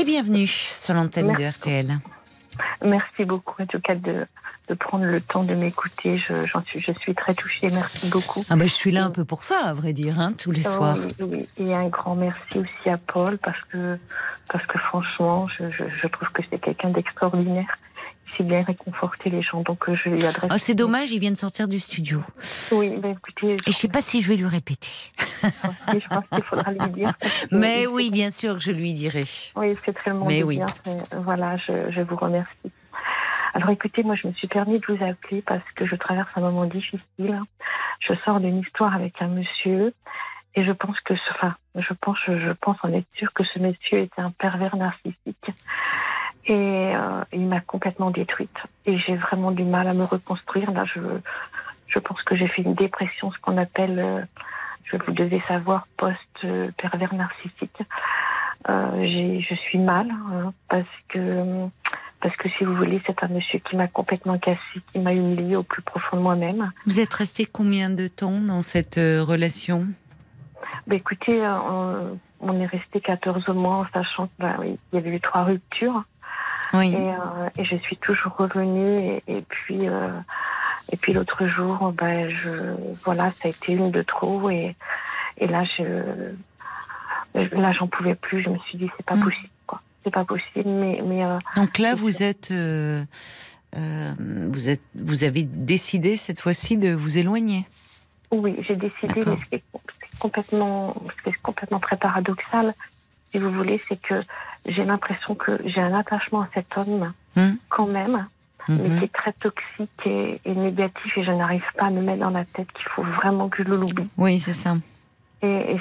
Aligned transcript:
et 0.00 0.04
bienvenue 0.04 0.46
sur 0.46 0.94
l'antenne 0.94 1.36
de 1.36 1.44
RTL. 1.46 1.98
Merci 2.82 3.24
beaucoup 3.26 3.60
en 3.60 3.66
tout 3.66 3.80
cas 3.80 3.94
de, 3.94 4.26
de 4.68 4.74
prendre 4.74 5.04
le 5.04 5.20
temps 5.20 5.44
de 5.44 5.54
m'écouter. 5.54 6.16
Je, 6.16 6.46
suis, 6.66 6.80
je 6.80 6.92
suis 6.92 7.14
très 7.14 7.34
touchée. 7.34 7.68
Merci 7.68 8.08
beaucoup. 8.08 8.42
Ah 8.48 8.56
ben, 8.56 8.66
je 8.66 8.72
suis 8.72 8.92
là 8.92 9.04
un 9.04 9.10
peu 9.10 9.26
pour 9.26 9.42
ça, 9.42 9.56
à 9.66 9.74
vrai 9.74 9.92
dire, 9.92 10.18
hein, 10.18 10.32
tous 10.32 10.52
les 10.52 10.62
soirs. 10.62 10.96
Oui, 11.20 11.46
Et 11.58 11.74
un 11.74 11.88
grand 11.88 12.14
merci 12.14 12.58
aussi 12.58 12.88
à 12.88 12.96
Paul 12.96 13.36
parce 13.38 13.60
que, 13.70 13.98
parce 14.50 14.64
que 14.64 14.78
franchement, 14.78 15.48
je, 15.58 15.64
je 15.70 16.06
trouve 16.06 16.28
que 16.32 16.40
c'est 16.48 16.58
quelqu'un 16.58 16.88
d'extraordinaire 16.88 17.76
c'est 18.36 18.44
bien 18.44 18.62
réconforter 18.62 19.30
les 19.30 19.42
gens. 19.42 19.62
Donc 19.62 19.88
euh, 19.88 19.94
je 19.94 20.10
lui 20.10 20.24
adresse. 20.24 20.50
Oh, 20.52 20.56
c'est 20.58 20.74
dommage, 20.74 21.10
il 21.12 21.20
vient 21.20 21.30
de 21.30 21.36
sortir 21.36 21.68
du 21.68 21.78
studio. 21.78 22.22
Oui, 22.72 22.92
écoutez. 23.04 23.56
Je... 23.58 23.70
Et 23.70 23.72
je 23.72 23.76
sais 23.76 23.88
pas 23.88 24.00
si 24.00 24.22
je 24.22 24.28
vais 24.28 24.36
lui 24.36 24.46
répéter. 24.46 24.90
je 25.42 26.08
pense 26.08 26.24
qu'il 26.32 26.44
faudra 26.44 26.72
lui 26.72 26.88
dire. 26.92 27.12
Mais 27.50 27.86
oui, 27.86 28.10
bien 28.10 28.30
sûr 28.30 28.54
que 28.54 28.60
je 28.60 28.70
lui 28.70 28.92
dirai. 28.92 29.24
Oui, 29.56 29.76
c'est 29.84 29.92
très 29.92 30.12
Mais 30.12 30.42
oui. 30.42 30.60
Voilà, 31.24 31.56
je, 31.58 31.90
je 31.90 32.00
vous 32.00 32.16
remercie. 32.16 32.72
Alors 33.52 33.70
écoutez, 33.70 34.04
moi 34.04 34.14
je 34.14 34.28
me 34.28 34.32
suis 34.32 34.46
permis 34.46 34.78
de 34.78 34.86
vous 34.86 35.04
appeler 35.04 35.42
parce 35.42 35.68
que 35.74 35.84
je 35.84 35.96
traverse 35.96 36.28
un 36.36 36.40
moment 36.40 36.66
difficile. 36.66 37.42
Je 37.98 38.14
sors 38.24 38.40
d'une 38.40 38.60
histoire 38.60 38.94
avec 38.94 39.20
un 39.20 39.28
monsieur 39.28 39.92
et 40.54 40.64
je 40.64 40.72
pense 40.72 40.98
que, 41.00 41.14
enfin, 41.34 41.54
je 41.76 41.92
pense, 42.00 42.18
je 42.26 42.52
pense 42.60 42.76
en 42.82 42.92
être 42.92 43.06
sûre 43.14 43.32
que 43.32 43.44
ce 43.44 43.58
monsieur 43.58 43.98
était 43.98 44.20
un 44.20 44.32
pervers 44.32 44.76
narcissique. 44.76 45.50
Et 46.46 46.52
euh, 46.54 47.22
il 47.32 47.46
m'a 47.46 47.60
complètement 47.60 48.10
détruite. 48.10 48.56
Et 48.86 48.98
j'ai 48.98 49.16
vraiment 49.16 49.50
du 49.50 49.64
mal 49.64 49.86
à 49.88 49.94
me 49.94 50.04
reconstruire. 50.04 50.70
Là, 50.72 50.84
je, 50.84 51.00
je 51.86 51.98
pense 51.98 52.22
que 52.22 52.34
j'ai 52.36 52.48
fait 52.48 52.62
une 52.62 52.74
dépression, 52.74 53.30
ce 53.30 53.38
qu'on 53.38 53.58
appelle, 53.58 53.98
euh, 53.98 54.22
je 54.84 54.96
vous 54.96 55.12
devez 55.12 55.40
savoir, 55.46 55.86
post-pervers 55.96 57.14
narcissique. 57.14 57.82
Euh, 58.68 59.40
je 59.40 59.54
suis 59.54 59.78
mal 59.78 60.10
hein, 60.10 60.52
parce 60.68 60.84
que 61.08 61.68
parce 62.20 62.36
que 62.36 62.50
si 62.50 62.64
vous 62.64 62.74
voulez, 62.74 63.00
c'est 63.06 63.22
un 63.24 63.28
monsieur 63.28 63.58
qui 63.60 63.76
m'a 63.76 63.88
complètement 63.88 64.38
cassé, 64.38 64.60
qui 64.92 64.98
m'a 64.98 65.14
humilié 65.14 65.56
au 65.56 65.62
plus 65.62 65.80
profond 65.80 66.18
de 66.18 66.22
moi-même. 66.22 66.70
Vous 66.84 67.00
êtes 67.00 67.14
resté 67.14 67.46
combien 67.46 67.88
de 67.88 68.08
temps 68.08 68.40
dans 68.40 68.60
cette 68.60 68.98
euh, 68.98 69.24
relation? 69.24 69.86
Bah, 70.86 70.96
Écoutez, 70.96 71.40
on, 71.40 72.18
on, 72.40 72.60
est 72.60 72.66
resté 72.66 73.00
14 73.00 73.48
mois 73.48 73.76
en 73.76 73.86
sachant 73.94 74.26
qu'il 74.26 74.44
bah, 74.46 74.58
y 74.92 74.98
avait 74.98 75.16
eu 75.16 75.20
trois 75.20 75.44
ruptures. 75.44 76.04
Oui. 76.72 76.94
Et, 76.94 76.96
euh, 76.96 77.48
et, 77.58 77.64
je 77.64 77.76
suis 77.76 77.96
toujours 77.96 78.36
revenue. 78.36 79.20
Et, 79.26 79.42
puis, 79.48 79.88
euh, 79.88 80.10
et 80.92 80.96
puis 80.96 81.12
l'autre 81.12 81.46
jour, 81.46 81.92
ben, 81.92 82.28
je, 82.28 82.50
voilà, 83.04 83.30
ça 83.32 83.46
a 83.46 83.48
été 83.48 83.72
une 83.72 83.90
de 83.90 84.02
trop. 84.02 84.50
Et, 84.50 84.76
et 85.38 85.46
là, 85.46 85.64
je, 85.64 86.32
là, 87.34 87.72
j'en 87.72 87.86
pouvais 87.86 88.14
plus. 88.14 88.42
Je 88.42 88.50
me 88.50 88.58
suis 88.58 88.78
dit, 88.78 88.90
c'est 88.96 89.06
pas 89.06 89.16
mm. 89.16 89.24
possible, 89.24 89.48
quoi. 89.66 89.80
C'est 90.04 90.12
pas 90.12 90.24
possible. 90.24 90.68
Mais, 90.68 91.02
mais 91.04 91.24
euh, 91.24 91.38
donc 91.56 91.78
là, 91.78 91.94
vous 91.94 92.22
êtes, 92.22 92.50
euh, 92.50 93.04
euh, 93.76 94.12
vous 94.50 94.68
êtes, 94.68 94.82
vous 94.94 95.24
avez 95.24 95.42
décidé 95.42 96.16
cette 96.16 96.40
fois-ci 96.40 96.76
de 96.76 96.94
vous 96.94 97.18
éloigner. 97.18 97.66
Oui, 98.30 98.56
j'ai 98.66 98.76
décidé. 98.76 99.14
Mais 99.16 99.36
ce 99.36 99.48
qui 99.48 99.54
est 99.56 99.62
complètement, 100.18 100.94
ce 101.16 101.22
qui 101.22 101.30
est 101.30 101.42
complètement 101.42 101.80
très 101.80 101.96
paradoxal, 101.96 102.74
si 103.30 103.38
vous 103.38 103.50
voulez, 103.50 103.80
c'est 103.88 104.00
que 104.00 104.20
j'ai 104.66 104.84
l'impression 104.84 105.34
que 105.34 105.58
j'ai 105.64 105.80
un 105.80 105.94
attachement 105.94 106.42
à 106.42 106.48
cet 106.54 106.76
homme, 106.76 107.12
hmm. 107.36 107.54
quand 107.68 107.86
même, 107.86 108.26
mais 108.68 108.76
hmm. 108.76 108.98
qui 108.98 109.04
est 109.04 109.12
très 109.12 109.32
toxique 109.34 110.06
et, 110.06 110.40
négatif, 110.46 111.18
et 111.18 111.24
je 111.24 111.30
n'arrive 111.30 111.64
pas 111.76 111.86
à 111.86 111.90
me 111.90 112.02
mettre 112.02 112.20
dans 112.20 112.30
la 112.30 112.44
tête 112.44 112.70
qu'il 112.72 112.88
faut 112.88 113.02
vraiment 113.02 113.48
que 113.48 113.64
je 113.64 113.68
l'oublie. 113.68 114.08
Oui, 114.16 114.38
c'est 114.38 114.54
ça. 114.54 114.76
Et, 115.42 115.76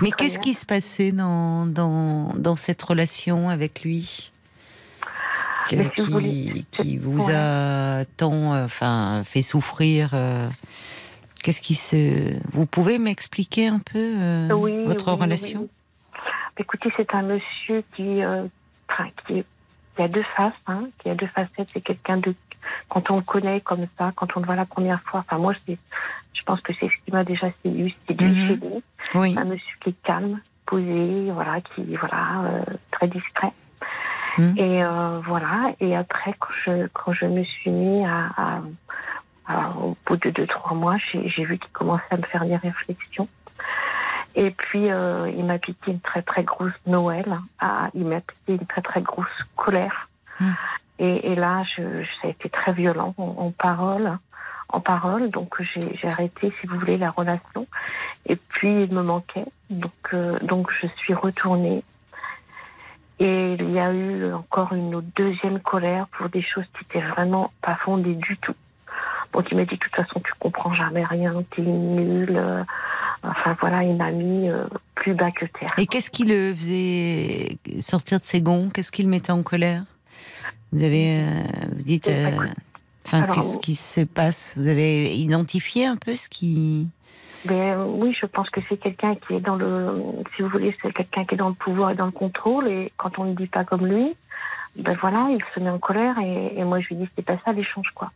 mais 0.00 0.10
qu'est-ce 0.10 0.38
qui 0.38 0.54
se 0.54 0.64
passait 0.64 1.12
dans, 1.12 1.66
dans, 1.66 2.32
dans 2.34 2.56
cette 2.56 2.82
relation 2.82 3.50
avec 3.50 3.82
lui? 3.82 4.30
Qui, 5.68 6.66
qui, 6.72 6.98
vous, 6.98 7.30
a 7.30 8.04
tant 8.16 8.52
enfin, 8.64 9.22
fait 9.24 9.42
souffrir 9.42 10.10
euh, 10.12 10.48
Qu'est-ce 11.42 11.60
qui 11.60 11.74
se. 11.74 12.34
Vous 12.52 12.66
pouvez 12.66 12.98
m'expliquer 12.98 13.66
un 13.66 13.80
peu 13.80 13.98
euh, 13.98 14.84
votre 14.86 15.12
relation? 15.12 15.68
Écoutez, 16.58 16.92
c'est 16.96 17.14
un 17.14 17.22
monsieur 17.22 17.82
qui, 17.94 18.22
euh, 18.22 18.46
qui, 19.26 19.44
a 19.98 20.08
deux 20.08 20.24
faces, 20.36 20.52
hein, 20.66 20.88
qui 20.98 21.08
a 21.08 21.14
deux 21.14 21.26
facettes. 21.28 21.68
C'est 21.72 21.80
quelqu'un 21.80 22.18
de, 22.18 22.34
quand 22.88 23.10
on 23.10 23.16
le 23.16 23.22
connaît 23.22 23.60
comme 23.60 23.86
ça, 23.98 24.12
quand 24.14 24.36
on 24.36 24.40
le 24.40 24.46
voit 24.46 24.56
la 24.56 24.66
première 24.66 25.00
fois. 25.02 25.20
Enfin, 25.20 25.38
moi, 25.38 25.54
je, 25.66 25.74
je 26.34 26.42
pense 26.44 26.60
que 26.60 26.72
c'est 26.74 26.88
ce 26.88 27.04
qui 27.04 27.12
m'a 27.12 27.24
déjà 27.24 27.48
séduit, 27.62 27.96
c'est 28.06 28.14
du 28.14 28.58
oui. 29.14 29.34
Un 29.38 29.44
monsieur 29.44 29.76
qui 29.80 29.90
est 29.90 30.02
calme, 30.02 30.40
posé, 30.66 31.30
voilà, 31.32 31.60
qui, 31.60 31.96
voilà, 31.96 32.42
euh, 32.44 32.64
très 32.90 33.08
discret. 33.08 33.52
Mhm. 34.38 34.54
Et 34.56 34.84
euh, 34.84 35.20
voilà. 35.24 35.72
Et 35.80 35.96
après, 35.96 36.34
quand 36.38 36.52
je, 36.64 36.86
quand 36.92 37.12
je 37.12 37.26
me 37.26 37.44
suis 37.44 37.70
mis 37.70 38.04
à, 38.04 38.62
à, 39.46 39.70
au 39.78 39.96
bout 40.06 40.16
de 40.16 40.30
deux 40.30 40.46
trois 40.46 40.74
mois, 40.74 40.96
j'ai 41.12 41.44
vu 41.44 41.58
qu'il 41.58 41.72
commençait 41.72 42.04
à 42.10 42.16
me 42.16 42.22
faire 42.22 42.44
des 42.44 42.56
réflexions. 42.56 43.28
Et 44.34 44.50
puis, 44.50 44.90
euh, 44.90 45.30
il 45.36 45.44
m'a 45.44 45.58
piqué 45.58 45.90
une 45.90 46.00
très 46.00 46.22
très 46.22 46.42
grosse 46.42 46.72
Noël. 46.86 47.38
Ah, 47.60 47.88
il 47.94 48.06
m'a 48.06 48.20
piqué 48.20 48.54
une 48.54 48.66
très 48.66 48.82
très 48.82 49.02
grosse 49.02 49.26
colère. 49.56 50.08
Hmm. 50.40 50.52
Et, 50.98 51.32
et, 51.32 51.34
là, 51.34 51.64
je, 51.76 52.04
ça 52.20 52.28
a 52.28 52.30
été 52.30 52.48
très 52.48 52.72
violent 52.72 53.14
en, 53.18 53.50
parole. 53.50 54.18
En 54.68 54.80
parole, 54.80 55.28
donc 55.30 55.60
j'ai 55.60 56.08
arrêté, 56.08 56.52
si 56.60 56.66
vous 56.66 56.78
voulez, 56.78 56.96
la 56.96 57.10
relation. 57.10 57.66
Et 58.26 58.36
puis, 58.36 58.84
il 58.84 58.94
me 58.94 59.02
manquait. 59.02 59.44
Donc, 59.68 59.92
euh, 60.14 60.38
donc 60.40 60.70
je 60.80 60.86
suis 60.86 61.12
retournée. 61.12 61.82
Et 63.18 63.54
il 63.58 63.70
y 63.70 63.78
a 63.78 63.92
eu 63.92 64.32
encore 64.32 64.72
une 64.72 65.00
deuxième 65.14 65.60
colère 65.60 66.06
pour 66.08 66.28
des 66.28 66.42
choses 66.42 66.64
qui 66.78 66.84
étaient 66.84 67.06
vraiment 67.06 67.52
pas 67.60 67.76
fondées 67.76 68.14
du 68.14 68.36
tout. 68.38 68.54
Donc 69.32 69.46
il 69.50 69.56
m'a 69.56 69.64
dit, 69.64 69.74
de 69.74 69.80
toute 69.80 69.94
façon, 69.94 70.20
tu 70.20 70.32
comprends 70.38 70.74
jamais 70.74 71.04
rien, 71.04 71.32
t'es 71.54 71.62
nul. 71.62 72.64
Enfin 73.22 73.56
voilà, 73.60 73.84
il 73.84 73.96
m'a 73.96 74.10
mis 74.10 74.48
euh, 74.48 74.64
plus 74.94 75.14
bas 75.14 75.30
que 75.30 75.46
terre. 75.46 75.70
Et 75.78 75.86
qu'est-ce 75.86 76.10
qui 76.10 76.24
le 76.24 76.54
faisait 76.54 77.56
sortir 77.80 78.20
de 78.20 78.26
ses 78.26 78.40
gonds? 78.40 78.68
Qu'est-ce 78.72 78.90
qui 78.90 79.02
le 79.02 79.08
mettait 79.08 79.32
en 79.32 79.42
colère? 79.42 79.84
Vous 80.72 80.82
avez, 80.82 81.20
euh, 81.20 81.42
vous 81.76 81.82
dites, 81.82 82.08
euh, 82.08 82.30
enfin, 83.06 83.22
qu'est-ce 83.28 83.58
qui 83.58 83.74
se 83.74 84.00
passe? 84.00 84.54
Vous 84.56 84.68
avez 84.68 85.14
identifié 85.14 85.86
un 85.86 85.96
peu 85.96 86.16
ce 86.16 86.28
qui 86.28 86.88
ben, 87.44 87.84
oui, 87.88 88.16
je 88.20 88.24
pense 88.26 88.48
que 88.50 88.60
c'est 88.68 88.76
quelqu'un 88.76 89.16
qui 89.16 89.34
est 89.34 89.40
dans 89.40 89.56
le, 89.56 90.00
si 90.36 90.42
vous 90.42 90.48
voulez, 90.48 90.76
c'est 90.80 90.92
quelqu'un 90.92 91.24
qui 91.24 91.34
est 91.34 91.38
dans 91.38 91.48
le 91.48 91.56
pouvoir 91.56 91.90
et 91.90 91.96
dans 91.96 92.06
le 92.06 92.12
contrôle. 92.12 92.68
Et 92.68 92.92
quand 92.96 93.18
on 93.18 93.24
ne 93.24 93.34
dit 93.34 93.48
pas 93.48 93.64
comme 93.64 93.84
lui, 93.84 94.14
ben 94.76 94.96
voilà, 95.00 95.26
il 95.28 95.42
se 95.52 95.58
met 95.58 95.68
en 95.68 95.80
colère. 95.80 96.16
Et, 96.20 96.52
et 96.56 96.62
moi, 96.62 96.78
je 96.78 96.86
lui 96.90 96.96
dis, 96.96 97.08
c'est 97.16 97.24
pas 97.24 97.38
ça 97.44 97.52
l'échange, 97.52 97.90
quoi 97.96 98.12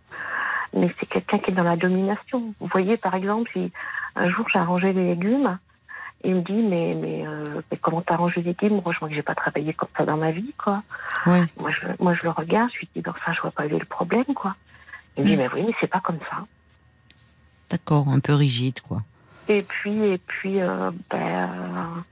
mais 0.77 0.91
c'est 0.99 1.06
quelqu'un 1.06 1.38
qui 1.38 1.50
est 1.50 1.55
dans 1.55 1.65
la 1.65 1.77
domination. 1.77 2.55
Vous 2.61 2.67
voyez, 2.67 2.97
par 2.97 3.15
exemple, 3.15 3.50
si 3.53 3.73
un 4.16 4.31
jour 4.31 4.47
j'ai 4.53 4.59
arrangé 4.59 4.93
les 4.93 5.15
légumes, 5.15 5.59
il 6.25 6.37
me 6.37 6.41
dit 6.41 6.53
mais 6.53 6.94
mais, 6.94 7.27
euh, 7.27 7.60
mais 7.71 7.77
comment 7.77 8.03
t'arranges 8.03 8.34
les 8.37 8.43
légumes? 8.43 8.81
Moi, 8.84 8.93
je 8.93 8.99
vois 8.99 9.09
que 9.09 9.15
j'ai 9.15 9.22
pas 9.22 9.34
travaillé 9.34 9.75
comme 9.75 9.88
ça 9.97 10.04
dans 10.04 10.16
ma 10.16 10.32
vie, 10.32 10.54
quoi. 10.59 10.82
Ouais. 11.27 11.44
Moi, 11.60 11.71
je 11.71 11.87
moi 12.00 12.15
je 12.15 12.22
le 12.22 12.31
regarde, 12.31 12.71
je 12.72 12.81
lui 12.81 12.88
dis 12.94 13.03
enfin, 13.06 13.32
je 13.32 13.41
vois 13.41 13.50
pas 13.50 13.65
où 13.65 13.66
est 13.66 13.78
le 13.78 13.84
problème, 13.84 14.25
quoi. 14.34 14.56
Il 15.16 15.25
me 15.25 15.28
dit 15.28 15.37
mm. 15.37 15.38
mais 15.38 15.49
oui, 15.55 15.65
mais 15.66 15.75
c'est 15.81 15.87
pas 15.87 16.00
comme 16.00 16.19
ça. 16.31 16.47
D'accord, 17.71 18.09
un 18.09 18.21
peu 18.21 18.34
rigide, 18.34 18.81
quoi. 18.81 19.03
Et 19.49 19.62
puis 19.62 20.03
et 20.03 20.19
puis 20.19 20.60
euh, 20.60 20.91
ben, 21.10 22.05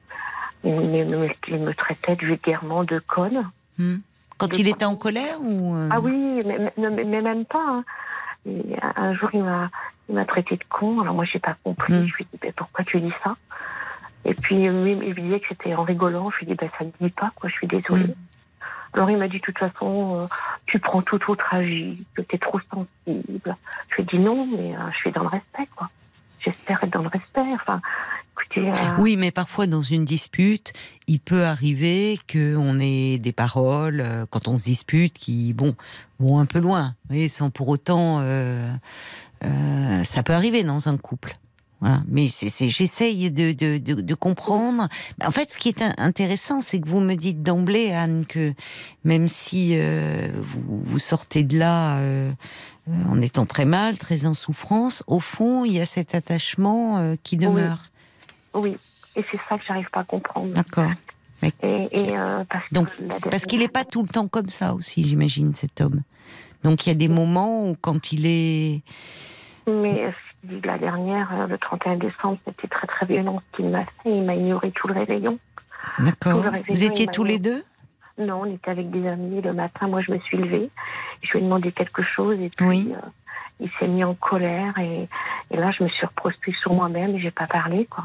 il, 0.63 0.73
me, 0.73 1.29
il, 1.49 1.59
me, 1.59 1.75
traitait 1.75 2.15
vulgairement 2.15 2.85
de 2.85 2.99
conne. 3.01 3.51
Mm. 3.79 3.97
Quand 4.37 4.59
il 4.59 4.69
était 4.69 4.85
en 4.85 4.97
colère 4.97 5.41
ou 5.41 5.75
euh? 5.75 5.89
Ah 5.93 6.01
oui, 6.01 6.43
mais, 6.45 6.73
mais, 6.77 7.05
mais 7.05 7.23
même 7.23 7.45
pas. 7.45 7.65
Hein 7.67 7.85
un 8.97 9.15
jour, 9.15 9.31
il 9.33 9.43
m'a, 9.43 9.71
il 10.09 10.15
m'a 10.15 10.25
traité 10.25 10.57
de 10.57 10.65
con. 10.69 11.01
Alors 11.01 11.15
moi, 11.15 11.25
j'ai 11.25 11.39
pas 11.39 11.57
compris. 11.63 11.93
Hmm. 11.93 12.07
Je 12.07 12.15
lui 12.15 12.27
ai 12.33 12.47
dit, 12.47 12.53
pourquoi 12.57 12.85
tu 12.85 13.01
dis 13.01 13.13
ça? 13.23 13.37
Et 14.25 14.35
puis, 14.35 14.57
il 14.57 14.71
me 14.71 15.15
disait 15.15 15.41
que 15.41 15.47
c'était 15.51 15.75
en 15.75 15.83
rigolant. 15.83 16.31
Je 16.31 16.39
lui 16.39 16.47
ai 16.47 16.49
dit, 16.51 16.55
ben, 16.55 16.71
ça 16.79 16.85
ne 16.85 16.91
dit 17.01 17.13
pas, 17.13 17.31
quoi. 17.35 17.49
Je 17.49 17.55
suis 17.55 17.67
désolée. 17.67 18.05
Hmm. 18.05 18.15
Alors, 18.95 19.11
il 19.11 19.19
m'a 19.19 19.29
dit, 19.29 19.39
de 19.39 19.43
toute 19.43 19.59
façon, 19.59 20.21
euh, 20.21 20.27
tu 20.67 20.79
prends 20.79 21.03
tout 21.03 21.21
au 21.29 21.37
tragique, 21.37 22.07
tu 22.15 22.25
es 22.33 22.39
trop 22.39 22.61
sensible. 22.73 23.57
Je 23.89 23.95
lui 23.97 24.03
ai 24.03 24.05
dit, 24.05 24.19
non, 24.19 24.47
mais 24.47 24.77
euh, 24.77 24.91
je 24.93 24.99
suis 24.99 25.13
dans 25.13 25.23
le 25.23 25.29
respect, 25.29 25.69
quoi. 25.77 25.91
J'espère 26.39 26.85
être 26.85 26.93
dans 26.93 27.03
le 27.03 27.09
respect. 27.09 27.41
Enfin, 27.55 27.81
euh, 28.57 28.73
oui, 28.99 29.17
mais 29.17 29.31
parfois 29.31 29.67
dans 29.67 29.83
une 29.83 30.05
dispute, 30.05 30.73
il 31.07 31.19
peut 31.19 31.45
arriver 31.45 32.19
qu'on 32.31 32.79
ait 32.79 33.19
des 33.19 33.33
paroles 33.33 34.27
quand 34.31 34.49
on 34.49 34.57
se 34.57 34.65
dispute 34.65 35.15
qui, 35.15 35.53
bon, 35.53 35.75
vont 36.21 36.39
un 36.39 36.47
peu 36.47 36.61
loin, 36.61 36.95
voyez, 37.09 37.29
sans 37.29 37.51
pour 37.51 37.69
autant, 37.69 38.21
euh, 39.45 40.05
ça 40.05 40.23
peut 40.23 40.33
arriver 40.33 40.65
dans 40.65 40.89
un 40.89 40.97
couple. 40.97 41.33
Voilà. 41.81 42.03
Mais 42.09 42.29
c'est, 42.29 42.69
j'essaye 42.69 43.31
de, 43.31 43.53
de, 43.53 43.79
de, 43.79 44.15
comprendre. 44.15 44.89
En 45.23 45.31
fait, 45.31 45.51
ce 45.51 45.59
qui 45.59 45.69
est 45.69 45.83
intéressant, 45.99 46.61
c'est 46.61 46.81
que 46.81 46.89
vous 46.89 47.01
me 47.01 47.15
dites 47.15 47.43
d'emblée, 47.43 47.93
Anne, 47.93 48.25
que 48.27 48.55
même 49.05 49.29
si 49.29 49.77
vous, 49.77 50.83
vous, 50.83 50.99
sortez 50.99 51.43
de 51.43 51.59
là 51.59 52.01
en 53.11 53.21
étant 53.21 53.45
très 53.45 53.67
mal, 53.67 53.99
très 53.99 54.25
en 54.25 54.33
souffrance, 54.33 55.05
au 55.09 55.21
fond, 55.21 55.67
il 55.67 55.75
y 55.75 55.81
a 55.81 55.85
cet 55.85 56.15
attachement 56.15 57.17
qui 57.23 57.37
demeure. 57.37 57.91
Oui, 58.55 58.79
et 59.17 59.25
c'est 59.31 59.41
ça 59.49 59.59
que 59.59 59.65
j'arrive 59.67 59.91
pas 59.91 60.01
à 60.01 60.05
comprendre. 60.05 60.55
D'accord. 60.55 60.91
Et, 61.63 61.89
Et, 61.93 62.19
euh, 62.19 62.45
parce 62.49 62.73
Donc, 62.73 62.89
parce 63.31 63.45
qu'il 63.47 63.61
n'est 63.61 63.69
pas 63.69 63.85
tout 63.85 64.03
le 64.03 64.09
temps 64.09 64.29
comme 64.29 64.49
ça 64.49 64.75
aussi, 64.75 65.07
j'imagine, 65.07 65.55
cet 65.55 65.81
homme. 65.81 66.03
Donc, 66.63 66.87
il 66.87 66.91
y 66.91 66.93
a 66.93 66.97
des 66.97 67.09
moments 67.09 67.69
où, 67.69 67.77
quand 67.81 68.13
il 68.13 68.27
est. 68.27 68.83
Mais 69.67 70.13
la 70.65 70.79
dernière, 70.79 71.33
euh, 71.33 71.47
le 71.47 71.59
31 71.59 71.97
décembre, 71.97 72.39
c'était 72.47 72.69
très 72.69 72.87
très 72.87 73.07
violent 73.07 73.41
ce 73.53 73.57
qu'il 73.57 73.69
m'a 73.71 73.81
fait. 73.83 73.89
Il 74.07 74.23
m'a 74.23 74.35
ignoré 74.35 74.73
tout 74.73 74.89
le 74.89 74.95
réveillon. 74.95 75.39
D'accord. 75.99 76.45
Vous 76.69 76.85
étiez 76.85 77.07
tous 77.07 77.25
les 77.25 77.39
deux? 77.39 77.63
Non, 78.19 78.43
on 78.43 78.45
était 78.47 78.71
avec 78.71 78.91
des 78.91 79.07
amis 79.09 79.41
le 79.41 79.53
matin. 79.53 79.89
Moi, 79.89 80.01
je 80.03 80.13
me 80.13 80.19
suis 80.21 80.37
levée. 80.37 80.71
Je 81.23 81.33
lui 81.33 81.39
ai 81.41 81.43
demandé 81.43 81.73
quelque 81.73 82.03
chose 82.03 82.39
et 82.41 82.51
puis 82.57 82.67
oui. 82.67 82.93
euh, 82.93 83.07
il 83.61 83.71
s'est 83.79 83.89
mis 83.89 84.05
en 84.05 84.15
colère 84.15 84.77
et, 84.79 85.09
et, 85.51 85.57
là, 85.57 85.71
je 85.73 85.83
me 85.83 85.89
suis 85.89 86.07
reprostrée 86.07 86.53
sur 86.53 86.73
moi-même 86.73 87.17
et 87.17 87.21
j'ai 87.21 87.31
pas 87.31 87.47
parlé 87.47 87.87
quoi. 87.87 88.05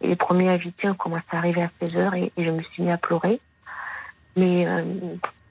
Et 0.00 0.08
les 0.08 0.16
premiers 0.16 0.48
invités 0.48 0.88
ont 0.88 0.94
commencé 0.94 1.24
à 1.32 1.38
arriver 1.38 1.62
à 1.62 1.70
16 1.80 1.98
heures 1.98 2.14
et, 2.14 2.32
et 2.36 2.44
je 2.44 2.50
me 2.50 2.62
suis 2.62 2.82
mis 2.82 2.90
à 2.90 2.98
pleurer. 2.98 3.40
Mais 4.36 4.66
euh, 4.66 4.84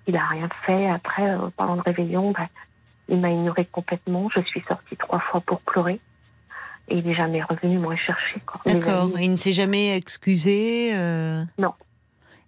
il 0.08 0.16
a 0.16 0.28
rien 0.28 0.50
fait. 0.66 0.90
Après, 0.90 1.30
euh, 1.30 1.50
pendant 1.56 1.76
le 1.76 1.82
réveillon, 1.82 2.32
bah, 2.32 2.48
il 3.10 3.20
m'a 3.20 3.30
ignoré 3.30 3.66
complètement. 3.66 4.30
Je 4.36 4.42
suis 4.42 4.62
sortie 4.68 4.98
trois 4.98 5.20
fois 5.20 5.42
pour 5.42 5.62
pleurer. 5.62 6.00
Et 6.90 6.98
il 6.98 7.06
n'est 7.06 7.16
jamais 7.16 7.42
revenu 7.42 7.78
me 7.78 7.88
rechercher. 7.88 8.42
D'accord. 8.66 9.10
Il 9.20 9.32
ne 9.32 9.38
s'est 9.38 9.54
jamais 9.54 9.96
excusé 9.96 10.92
euh... 10.94 11.44
Non. 11.58 11.74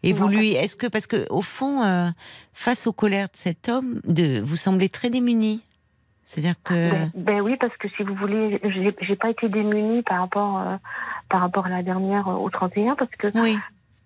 Et 0.03 0.13
vous 0.13 0.27
lui, 0.27 0.51
est-ce 0.53 0.75
que 0.75 0.85
parce 0.85 1.07
que 1.07 1.25
au 1.31 1.41
fond, 1.41 1.81
euh, 1.81 2.09
face 2.53 2.85
aux 2.85 2.93
colères 2.93 3.25
de 3.25 3.37
cet 3.37 3.69
homme, 3.69 4.01
de, 4.03 4.39
vous 4.39 4.55
semblez 4.55 4.87
très 4.87 5.09
démunie. 5.09 5.63
C'est-à-dire 6.23 6.55
que. 6.63 6.73
Ben, 6.73 7.11
ben, 7.15 7.41
oui, 7.41 7.55
parce 7.59 7.75
que 7.77 7.87
si 7.89 8.03
vous 8.03 8.13
voulez, 8.13 8.59
j'ai 9.01 9.15
pas 9.15 9.29
été 9.29 9.49
démunie 9.49 10.03
par 10.03 10.19
rapport 10.19 10.59
euh, 10.59 10.75
par 11.29 11.41
rapport 11.41 11.65
à 11.65 11.69
la 11.69 11.83
dernière 11.83 12.27
euh, 12.27 12.33
au 12.33 12.49
31, 12.49 12.95
parce 12.95 13.11
que 13.11 13.27
oui. 13.35 13.57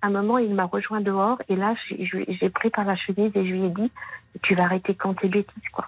à 0.01 0.07
un 0.07 0.09
moment 0.09 0.37
il 0.37 0.53
m'a 0.53 0.65
rejoint 0.65 1.01
dehors 1.01 1.41
et 1.49 1.55
là 1.55 1.75
j'ai 1.89 2.49
pris 2.49 2.69
par 2.69 2.85
la 2.85 2.95
chemise 2.95 3.31
et 3.35 3.45
je 3.45 3.53
lui 3.53 3.65
ai 3.65 3.69
dit 3.69 3.91
tu 4.41 4.55
vas 4.55 4.63
arrêter 4.63 4.95
quand 4.95 5.13
tes 5.15 5.27
bêtises 5.27 5.69
quoi. 5.71 5.87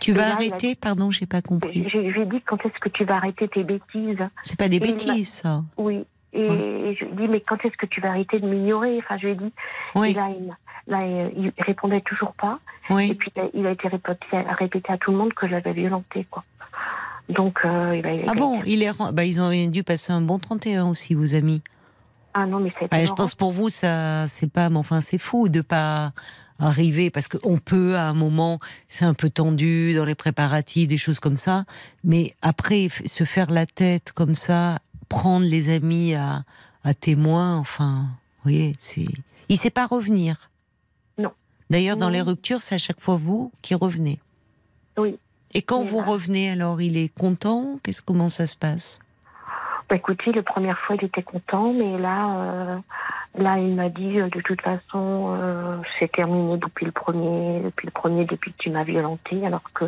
Tu 0.00 0.12
vas 0.12 0.28
là, 0.28 0.32
arrêter, 0.32 0.74
pardon, 0.74 1.10
j'ai 1.10 1.26
pas 1.26 1.42
compris. 1.42 1.86
Je, 1.90 1.98
lui 1.98 2.22
ai 2.22 2.26
dit 2.26 2.40
quand 2.40 2.64
est-ce 2.64 2.78
que 2.80 2.88
tu 2.88 3.04
vas 3.04 3.16
arrêter 3.16 3.48
tes 3.48 3.64
bêtises? 3.64 4.26
C'est 4.42 4.58
pas 4.58 4.68
des 4.68 4.76
et 4.76 4.80
bêtises, 4.80 5.28
ça. 5.28 5.62
Oui. 5.76 6.06
Et 6.32 6.48
ouais. 6.48 6.96
je 6.98 7.04
lui 7.04 7.12
ai 7.12 7.16
dit 7.16 7.28
mais 7.28 7.40
quand 7.40 7.62
est-ce 7.64 7.76
que 7.76 7.86
tu 7.86 8.00
vas 8.00 8.08
arrêter 8.08 8.40
de 8.40 8.46
m'ignorer? 8.46 8.96
Enfin, 8.98 9.18
je 9.18 9.26
lui 9.26 9.32
ai 9.32 9.36
dit. 9.36 9.52
Oui. 9.94 10.12
Et 10.12 10.14
là, 10.14 10.30
il, 10.30 10.56
là, 10.86 11.04
il 11.36 11.52
répondait 11.58 12.00
toujours 12.00 12.32
pas. 12.32 12.58
Oui. 12.88 13.10
Et 13.10 13.14
puis 13.14 13.30
il 13.52 13.66
a 13.66 13.72
été 13.72 13.88
répété, 13.88 14.40
répété 14.58 14.92
à 14.92 14.96
tout 14.96 15.12
le 15.12 15.18
monde 15.18 15.34
que 15.34 15.46
je 15.46 15.52
l'avais 15.52 15.72
violenté, 15.72 16.26
quoi. 16.30 16.44
Donc 17.30 17.58
euh, 17.64 17.96
il 17.96 18.24
Ah 18.28 18.34
bon, 18.34 18.60
il 18.64 18.82
est, 18.82 18.90
bah, 19.12 19.24
ils 19.24 19.40
ont 19.40 19.68
dû 19.68 19.82
passer 19.82 20.12
un 20.12 20.20
bon 20.20 20.38
31 20.38 20.86
aussi, 20.86 21.14
vos 21.14 21.34
amis. 21.34 21.62
Ah 22.34 22.46
non, 22.46 22.60
mais 22.60 22.72
c'est. 22.78 23.06
Je 23.06 23.12
pense 23.12 23.34
pour 23.34 23.52
vous, 23.52 23.68
ça, 23.68 24.26
c'est 24.28 24.50
pas, 24.50 24.70
mais 24.70 24.78
enfin, 24.78 25.00
c'est 25.00 25.18
fou 25.18 25.48
de 25.48 25.60
pas 25.60 26.12
arriver 26.58 27.10
parce 27.10 27.26
qu'on 27.26 27.58
peut 27.58 27.96
à 27.96 28.08
un 28.08 28.14
moment, 28.14 28.60
c'est 28.88 29.04
un 29.04 29.14
peu 29.14 29.30
tendu 29.30 29.94
dans 29.94 30.04
les 30.04 30.14
préparatifs, 30.14 30.88
des 30.88 30.98
choses 30.98 31.18
comme 31.18 31.38
ça, 31.38 31.64
mais 32.04 32.34
après 32.42 32.88
se 33.06 33.24
faire 33.24 33.50
la 33.50 33.66
tête 33.66 34.12
comme 34.12 34.34
ça, 34.34 34.78
prendre 35.08 35.46
les 35.46 35.70
amis 35.74 36.14
à, 36.14 36.44
à 36.84 36.94
témoin, 36.94 37.56
enfin, 37.56 38.08
vous 38.38 38.50
voyez, 38.50 38.74
c'est, 38.78 39.06
il 39.48 39.56
sait 39.58 39.70
pas 39.70 39.86
revenir. 39.86 40.50
Non. 41.18 41.32
D'ailleurs, 41.70 41.96
dans 41.96 42.10
les 42.10 42.20
ruptures, 42.20 42.60
c'est 42.60 42.74
à 42.74 42.78
chaque 42.78 43.00
fois 43.00 43.16
vous 43.16 43.50
qui 43.62 43.74
revenez. 43.74 44.20
Oui. 44.98 45.18
Et 45.54 45.62
quand 45.62 45.82
vous 45.82 45.98
revenez, 45.98 46.50
alors, 46.50 46.80
il 46.80 46.96
est 46.96 47.12
content? 47.16 47.78
Qu'est-ce 47.82 48.02
comment 48.02 48.28
ça 48.28 48.46
se 48.46 48.56
passe? 48.56 49.00
Bah, 49.88 49.96
écoutez, 49.96 50.32
la 50.32 50.42
première 50.42 50.78
fois, 50.80 50.96
il 51.00 51.04
était 51.04 51.22
content, 51.22 51.72
mais 51.72 51.98
là, 51.98 52.36
euh, 52.36 52.78
là, 53.36 53.58
il 53.58 53.74
m'a 53.74 53.88
dit, 53.88 54.20
euh, 54.20 54.28
de 54.28 54.40
toute 54.40 54.60
façon, 54.62 55.36
euh, 55.36 55.78
c'est 55.98 56.12
terminé 56.12 56.56
depuis 56.58 56.86
le 56.86 56.92
premier, 56.92 57.60
depuis 57.64 57.86
le 57.86 57.92
premier, 57.92 58.24
depuis 58.24 58.52
que 58.52 58.58
tu 58.58 58.70
m'as 58.70 58.84
violenté, 58.84 59.44
alors 59.44 59.64
que 59.74 59.86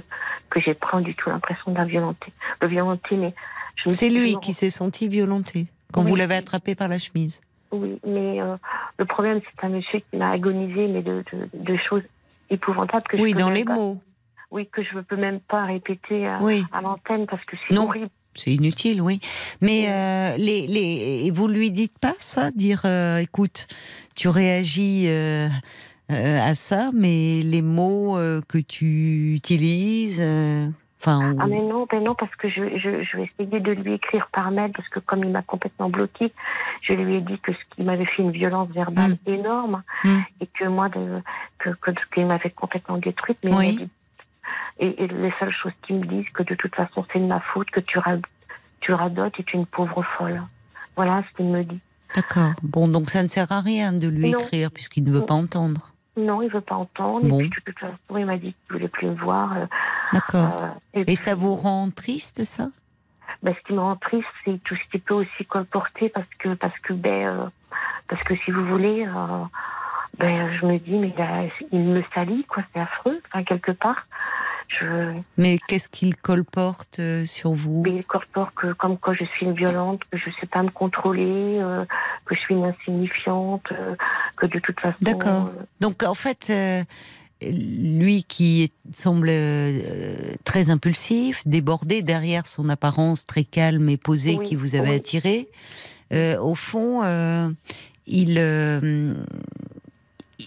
que 0.51 0.61
j'ai 0.61 0.75
pas 0.75 1.01
du 1.01 1.15
tout 1.15 1.31
l'impression 1.31 1.73
de 1.73 1.79
la 1.79 1.85
violenter, 1.85 2.33
de 2.61 2.67
violenter, 2.67 3.17
mais 3.17 3.35
c'est 3.89 4.11
lui 4.11 4.37
qui 4.41 4.53
s'est 4.53 4.71
senti 4.71 5.09
violenté 5.09 5.67
quand 5.93 6.03
oui. 6.03 6.11
vous 6.11 6.17
l'avez 6.17 6.37
attrapé 6.37 6.75
par 6.75 6.89
la 6.89 6.99
chemise. 6.99 7.41
Oui, 7.71 7.99
mais 8.07 8.41
euh, 8.41 8.57
le 8.99 9.05
problème, 9.07 9.41
c'est 9.45 9.67
un 9.67 9.71
monsieur 9.71 10.01
qui 10.01 10.17
m'a 10.17 10.31
agonisé, 10.31 10.89
mais 10.89 11.03
de, 11.03 11.25
de, 11.33 11.49
de, 11.55 11.77
choses 11.89 12.03
épouvantables 12.51 13.07
que 13.09 13.17
oui, 13.17 13.31
je 13.31 13.37
dans 13.37 13.51
les 13.51 13.65
pas, 13.65 13.75
mots. 13.75 13.99
Oui, 14.53 14.69
que 14.71 14.83
je 14.85 14.95
ne 14.97 15.01
peux 15.01 15.17
même 15.17 15.41
pas 15.41 15.65
répéter 15.65 16.27
à, 16.29 16.39
oui. 16.43 16.63
à 16.73 16.81
l'antenne 16.83 17.27
parce 17.27 17.45
que 17.45 17.57
c'est 17.69 17.77
horrible. 17.77 18.11
C'est 18.35 18.53
inutile, 18.53 19.01
oui. 19.03 19.21
Mais 19.61 19.87
euh, 19.91 20.37
les, 20.37 20.67
les, 20.67 21.31
vous 21.31 21.49
lui 21.49 21.71
dites 21.71 21.99
pas 21.99 22.15
ça, 22.19 22.51
dire, 22.51 22.83
euh, 22.85 23.19
écoute, 23.19 23.67
tu 24.15 24.29
réagis 24.29 25.05
euh, 25.09 25.49
à 26.11 26.55
ça, 26.55 26.91
mais 26.95 27.41
les 27.43 27.63
mots 27.63 28.17
que 28.49 28.59
tu 28.59 29.35
utilises. 29.35 30.21
Enfin, 31.01 31.35
Ah 31.41 31.47
mais 31.49 31.61
non, 31.61 31.87
ben 31.91 32.03
non, 32.05 32.15
parce 32.15 32.35
que 32.37 32.49
je, 32.49 32.79
je, 32.79 33.03
je, 33.03 33.17
vais 33.17 33.25
essayer 33.41 33.59
de 33.61 33.73
lui 33.73 33.95
écrire 33.95 34.29
par 34.33 34.51
mail, 34.53 34.71
parce 34.73 34.89
que 34.89 35.01
comme 35.01 35.25
il 35.25 35.31
m'a 35.31 35.43
complètement 35.43 35.91
bloqué, 35.91 36.33
je 36.83 36.93
lui 36.93 37.17
ai 37.17 37.21
dit 37.21 37.39
que 37.41 37.53
ce 37.53 37.59
qu'il 37.75 37.85
m'avait 37.87 38.05
fait 38.07 38.23
une 38.23 38.31
violence 38.31 38.69
verbale 38.71 39.19
Mm. 39.27 39.31
énorme, 39.33 39.83
Mm. 40.05 40.19
et 40.43 40.47
que 40.47 40.65
moi, 40.69 40.89
de, 40.91 41.21
que, 41.59 41.71
que, 41.81 41.91
qu'il 42.15 42.27
m'avait 42.27 42.51
complètement 42.51 42.99
détruite. 42.99 43.39
Mais 43.45 43.53
Oui. 43.53 43.69
il 43.71 43.75
m'a 43.75 43.81
dit- 43.85 43.91
et, 44.79 45.05
et 45.05 45.09
les 45.09 45.33
seules 45.39 45.53
choses 45.53 45.73
qu'ils 45.83 45.97
me 45.97 46.07
disent, 46.07 46.29
que 46.35 46.43
de 46.43 46.55
toute 46.55 46.75
façon 46.75 47.05
c'est 47.13 47.19
de 47.21 47.27
ma 47.27 47.41
faute, 47.41 47.71
que 47.71 47.81
tu, 47.81 47.99
ra- 47.99 48.17
tu 48.81 48.93
radotes 48.93 49.39
et 49.39 49.45
tu 49.45 49.57
es 49.57 49.61
une 49.61 49.67
pauvre 49.67 50.03
folle. 50.19 50.43
Voilà 50.97 51.23
ce 51.31 51.37
qu'il 51.37 51.47
me 51.47 51.63
dit. 51.65 51.81
D'accord. 52.15 52.53
Bon, 52.63 52.89
donc 52.89 53.09
ça 53.09 53.23
ne 53.23 53.29
sert 53.29 53.51
à 53.53 53.61
rien 53.61 53.93
de 53.93 54.07
lui 54.09 54.31
Non. 54.33 54.39
écrire 54.39 54.71
puisqu'il 54.71 55.05
ne 55.05 55.11
veut 55.13 55.21
Non. 55.21 55.27
pas 55.27 55.35
entendre. 55.35 55.89
Non, 56.17 56.43
il 56.43 56.51
veut 56.51 56.61
pas 56.61 56.75
entendre. 56.75 57.27
Bon. 57.27 57.41
Et 57.41 57.49
puis 57.49 57.61
de 57.61 57.73
toute 57.73 57.79
façon, 57.79 57.97
il 58.19 58.27
m'a 58.27 58.37
dit 58.37 58.53
qu'il 58.67 58.77
voulait 58.77 58.89
plus 58.89 59.07
me 59.07 59.15
voir. 59.15 59.57
euh, 59.57 59.67
D'accord. 60.13 60.55
euh, 60.61 60.69
Et 60.93 61.05
puis, 61.05 61.17
ça 61.17 61.35
vous 61.35 61.55
rend 61.55 61.89
triste, 61.91 62.45
ça? 62.45 62.69
Ben, 63.43 63.55
ce 63.59 63.67
qui 63.67 63.73
me 63.73 63.81
rend 63.81 63.97
triste, 63.97 64.29
c'est 64.45 64.63
tout 64.63 64.77
ce 64.77 64.91
qui 64.91 64.99
peut 64.99 65.15
aussi 65.15 65.47
colporter 65.47 66.11
parce 66.11 66.29
que, 66.39 66.53
parce 66.55 66.79
que, 66.81 66.93
ben, 66.93 67.29
euh, 67.29 67.47
parce 68.09 68.23
que 68.25 68.37
si 68.37 68.51
vous 68.51 68.67
voulez, 68.67 69.07
euh, 69.07 69.45
ben, 70.19 70.51
je 70.61 70.67
me 70.67 70.79
dis, 70.79 70.93
mais 70.93 71.13
là, 71.17 71.45
il 71.73 71.81
me 71.81 72.03
salit, 72.15 72.45
quoi, 72.45 72.63
c'est 72.75 72.81
affreux, 72.81 73.21
enfin, 73.29 73.43
quelque 73.45 73.73
part. 73.73 74.07
Je, 74.69 75.13
Mais 75.37 75.59
qu'est-ce 75.69 75.89
qu'il 75.89 76.17
colporte 76.17 76.99
euh, 76.99 77.25
sur 77.27 77.53
vous? 77.53 77.83
Mais 77.85 77.97
il 77.97 78.05
colporte 78.05 78.55
que, 78.55 78.73
comme 78.73 78.97
quoi 78.99 79.15
je 79.15 79.25
suis 79.25 79.45
une 79.47 79.55
violente, 79.55 80.01
que 80.11 80.17
je 80.19 80.31
sais 80.41 80.47
pas 80.47 80.63
me 80.63 80.71
contrôler, 80.71 81.59
euh, 81.61 81.85
que 82.25 82.35
je 82.35 82.41
suis 82.41 82.55
une 82.55 82.65
insignifiante, 82.65 83.67
euh, 83.73 83.95
que 84.37 84.47
de 84.47 84.59
toute 84.59 84.81
façon. 84.81 84.97
D'accord. 85.03 85.51
Donc 85.81 86.03
en 86.03 86.15
fait, 86.15 86.51
lui 87.43 88.23
qui 88.25 88.63
est- 88.63 88.95
semble 88.97 89.31
très 90.45 90.71
impulsif, 90.71 91.43
débordé 91.47 92.01
derrière 92.03 92.47
son 92.47 92.69
apparence 92.69 93.27
très 93.27 93.45
calme 93.45 93.89
et 93.89 93.97
posée 93.99 94.37
Oui, 94.39 94.47
qui 94.47 94.57
vous 94.57 94.75
avait 94.75 94.91
oui. 94.91 94.97
attiré, 94.97 95.49
au 96.41 96.55
fond, 96.55 97.03
il, 98.07 98.39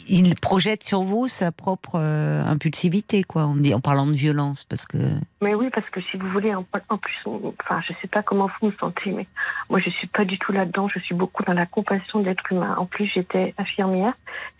il 0.07 0.35
projette 0.35 0.83
sur 0.83 1.01
vous 1.03 1.27
sa 1.27 1.51
propre 1.51 1.93
euh, 1.95 2.43
impulsivité, 2.45 3.23
quoi, 3.23 3.45
en, 3.45 3.57
en 3.63 3.79
parlant 3.79 4.05
de 4.07 4.13
violence, 4.13 4.63
parce 4.63 4.85
que 4.85 4.97
Mais 5.41 5.53
oui, 5.53 5.69
parce 5.73 5.89
que 5.89 6.01
si 6.01 6.17
vous 6.17 6.27
voulez, 6.29 6.53
en, 6.53 6.65
en 6.89 6.97
plus, 6.97 7.15
on- 7.25 7.53
enfin, 7.61 7.81
je 7.87 7.93
sais 8.01 8.07
pas 8.07 8.23
comment 8.23 8.47
vous 8.61 8.69
vous 8.69 8.77
sentez, 8.79 9.11
mais 9.11 9.27
moi, 9.69 9.79
je 9.79 9.89
suis 9.89 10.07
pas 10.07 10.25
du 10.25 10.37
tout 10.39 10.51
là-dedans. 10.51 10.87
Je 10.87 10.99
suis 10.99 11.15
beaucoup 11.15 11.43
dans 11.43 11.53
la 11.53 11.65
compassion 11.65 12.19
d'être 12.21 12.51
humain. 12.51 12.75
En 12.77 12.85
plus, 12.85 13.07
j'étais 13.13 13.53
infirmière, 13.57 14.13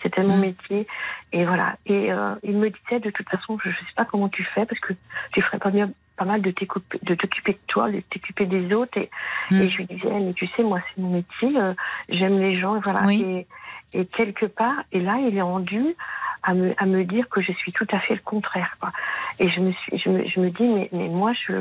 c'était 0.03 0.23
mon 0.23 0.37
Mm. 0.37 0.41
métier, 0.41 0.87
et 1.33 1.45
voilà. 1.45 1.75
Et 1.85 2.11
euh, 2.11 2.35
il 2.43 2.57
me 2.57 2.69
disait, 2.69 2.99
de 2.99 3.09
toute 3.09 3.29
façon, 3.29 3.57
je, 3.63 3.69
je 3.69 3.77
sais 3.77 3.95
pas 3.95 4.05
comment 4.05 4.29
tu 4.29 4.43
fais, 4.53 4.65
parce 4.65 4.79
que 4.81 4.93
tu 5.33 5.41
ferais 5.41 5.59
pas 5.59 5.71
mieux, 5.71 5.87
pas 6.17 6.25
mal 6.25 6.41
de 6.41 6.51
t'occuper 6.51 6.97
de, 7.03 7.57
toi, 7.67 7.91
de 7.91 7.99
t'occuper 8.09 8.45
des 8.45 8.73
autres. 8.73 8.97
Et, 8.97 9.09
Mm. 9.51 9.61
et 9.61 9.69
je 9.69 9.77
lui 9.77 9.85
disais, 9.85 10.19
mais 10.19 10.33
tu 10.33 10.47
sais, 10.55 10.63
moi, 10.63 10.79
c'est 10.95 11.01
mon 11.01 11.09
métier, 11.11 11.57
euh, 11.59 11.73
j'aime 12.09 12.39
les 12.39 12.59
gens, 12.59 12.77
et 12.77 12.79
voilà. 12.83 13.01
Oui. 13.05 13.21
Et, 13.21 13.47
et 13.95 14.05
quelque 14.05 14.45
part, 14.45 14.83
et 14.91 14.99
là, 14.99 15.17
il 15.19 15.35
est 15.37 15.41
rendu 15.41 15.95
à 16.43 16.53
me, 16.53 16.73
à 16.77 16.85
me 16.85 17.03
dire 17.03 17.27
que 17.29 17.41
je 17.41 17.51
suis 17.53 17.71
tout 17.71 17.87
à 17.91 17.99
fait 17.99 18.13
le 18.15 18.21
contraire. 18.21 18.77
Quoi. 18.79 18.91
Et 19.39 19.49
je 19.49 19.59
me, 19.59 19.71
suis, 19.71 19.97
je 19.97 20.09
me, 20.09 20.27
je 20.27 20.39
me 20.39 20.49
dis, 20.51 20.63
mais, 20.67 20.89
mais 20.91 21.09
moi, 21.09 21.33
je, 21.33 21.53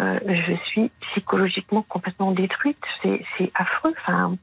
euh, 0.00 0.18
je 0.26 0.54
suis 0.66 0.90
psychologiquement 1.00 1.82
complètement 1.88 2.32
détruite. 2.32 2.78
C'est 3.02 3.52
affreux. 3.54 3.94
Enfin, 4.00 4.36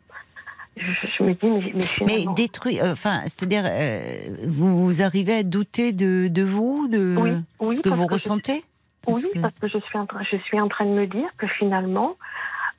je, 0.77 0.85
je 1.17 1.23
me 1.23 1.33
dis, 1.33 1.47
mais, 1.47 1.59
mais 1.65 1.71
Mais 1.73 1.81
finalement... 1.85 2.33
détruit, 2.33 2.79
euh, 2.79 2.93
enfin, 2.93 3.21
c'est-à-dire, 3.23 3.63
euh, 3.65 3.99
vous, 4.47 4.85
vous 4.85 5.01
arrivez 5.01 5.35
à 5.37 5.43
douter 5.43 5.91
de, 5.91 6.27
de 6.29 6.43
vous, 6.43 6.87
de 6.87 7.15
Oui, 7.19 7.31
oui, 7.59 7.75
ce 7.75 7.81
que 7.81 7.89
vous 7.89 8.03
que 8.05 8.09
je- 8.09 8.13
ressentez? 8.13 8.63
Parce 9.05 9.23
Oui, 9.23 9.31
que- 9.33 9.39
parce 9.39 9.57
que 9.59 9.67
je 9.67 9.77
suis, 9.79 9.97
en 9.97 10.05
train, 10.05 10.21
je 10.29 10.37
suis 10.37 10.59
en 10.59 10.67
train 10.69 10.85
de 10.85 10.91
me 10.91 11.07
dire 11.07 11.29
que 11.37 11.47
finalement, 11.47 12.15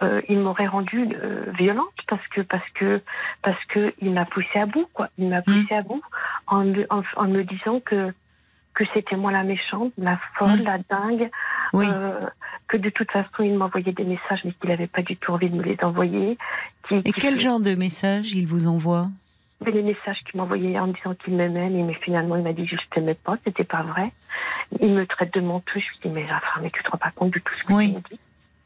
euh, 0.03 0.21
il 0.29 0.39
m'aurait 0.39 0.67
rendue 0.69 1.09
euh, 1.23 1.45
violente 1.59 1.87
parce 2.07 2.27
que 2.29 2.41
parce 2.43 2.69
que 2.75 3.01
parce 3.43 3.63
que 3.67 3.93
il 4.01 4.13
m'a 4.13 4.25
poussée 4.25 4.59
à 4.59 4.67
bout, 4.67 4.87
quoi. 4.93 5.09
Il 5.19 5.29
m'a 5.29 5.43
poussée 5.43 5.75
à 5.75 5.83
bout 5.83 6.03
en 6.47 6.65
me, 6.65 6.87
en, 6.91 7.03
en 7.17 7.25
me 7.25 7.43
disant 7.45 7.81
que 7.81 8.13
que 8.75 8.85
c'était 8.95 9.17
moi 9.17 9.33
la 9.33 9.43
méchante, 9.43 9.93
la 9.99 10.21
folle, 10.39 10.61
Mm. 10.61 10.65
la 10.65 10.79
dingue, 10.89 11.31
Oui. 11.73 11.87
euh, 11.93 12.21
que 12.69 12.77
de 12.77 12.91
toute 12.91 13.11
façon 13.11 13.43
il 13.43 13.55
m'envoyait 13.55 13.91
des 13.93 14.05
messages 14.05 14.41
mais 14.45 14.53
qu'il 14.53 14.71
n'avait 14.71 14.87
pas 14.87 15.03
du 15.03 15.17
tout 15.17 15.33
envie 15.33 15.51
de 15.51 15.57
me 15.57 15.63
les 15.65 15.77
envoyer. 15.83 16.39
Qui, 16.87 16.95
Et 16.97 17.03
qui- 17.03 17.13
quel 17.13 17.41
genre 17.41 17.59
de 17.59 17.75
message 17.75 18.33
il 18.33 18.47
vous 18.47 18.69
envoie? 18.69 19.09
Mais 19.67 19.73
les 19.73 19.83
messages 19.83 20.23
qu'il 20.31 20.39
m'envoyait 20.39 20.79
en 20.79 20.87
disant 20.87 21.17
qu'il 21.17 21.35
m'aimait, 21.35 21.69
mais 21.71 21.95
finalement, 21.95 22.37
il 22.37 22.45
m'a 22.45 22.53
dit 22.53 22.65
je 22.69 22.77
ne 22.77 22.81
t'aimais 22.93 23.15
pas, 23.17 23.37
c'était 23.45 23.65
pas 23.65 23.83
vrai. 23.83 24.13
Il 24.81 24.93
me 24.95 25.05
traite 25.09 25.35
de 25.35 25.41
menteuse. 25.41 25.83
Je 25.83 25.89
lui 25.89 25.99
dis, 26.05 26.11
mais, 26.13 26.25
enfin, 26.27 26.61
mais 26.63 26.71
tu 26.71 26.81
te 26.85 26.89
rends 26.91 26.99
pas 26.99 27.11
compte 27.11 27.33
du 27.33 27.43
tout 27.43 27.53
ce 27.57 27.65
que 27.65 27.73
oui. 27.73 27.89
tu 27.91 27.97
me 27.97 28.01
dis. 28.09 28.21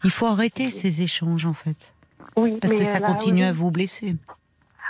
Il 0.04 0.10
faut 0.10 0.26
arrêter 0.26 0.70
ces 0.70 1.02
échanges, 1.02 1.46
en 1.46 1.52
fait. 1.52 1.92
Oui, 2.36 2.58
Parce 2.60 2.74
que 2.74 2.84
ça 2.84 2.98
là, 3.00 3.06
continue 3.06 3.42
oui. 3.42 3.46
à 3.48 3.52
vous 3.52 3.70
blesser. 3.70 4.16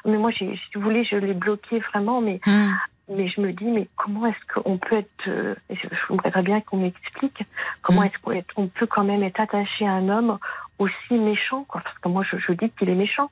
Mais 0.04 0.16
moi, 0.16 0.30
si 0.32 0.44
vous 0.74 0.80
voulez, 0.80 1.04
je 1.04 1.16
l'ai 1.16 1.34
bloqué 1.34 1.78
vraiment, 1.80 2.20
mais, 2.20 2.40
Hum. 2.46 2.74
mais 3.08 3.28
je 3.28 3.40
me 3.40 3.52
dis, 3.52 3.64
mais 3.64 3.88
comment 3.96 4.26
est-ce 4.26 4.54
qu'on 4.60 4.78
peut 4.78 4.96
être. 4.96 5.28
euh, 5.28 5.54
je, 5.70 5.86
voudrais 6.08 6.42
bien 6.42 6.60
qu'on 6.60 6.78
m'explique 6.78 7.42
comment 7.82 8.02
Mm. 8.02 8.06
est-ce 8.06 8.18
qu'on 8.22 8.32
est- 8.32 8.46
on 8.56 8.66
peut 8.68 8.86
quand 8.86 9.04
même 9.04 9.22
être 9.22 9.40
attaché 9.40 9.86
à 9.86 9.92
un 9.92 10.08
homme 10.08 10.38
aussi 10.78 11.14
méchant, 11.14 11.64
quoi. 11.64 11.80
Parce 11.82 11.98
que 11.98 12.08
moi, 12.08 12.24
je, 12.30 12.36
je 12.38 12.52
dis 12.52 12.70
qu'il 12.78 12.88
est 12.88 12.94
méchant. 12.94 13.30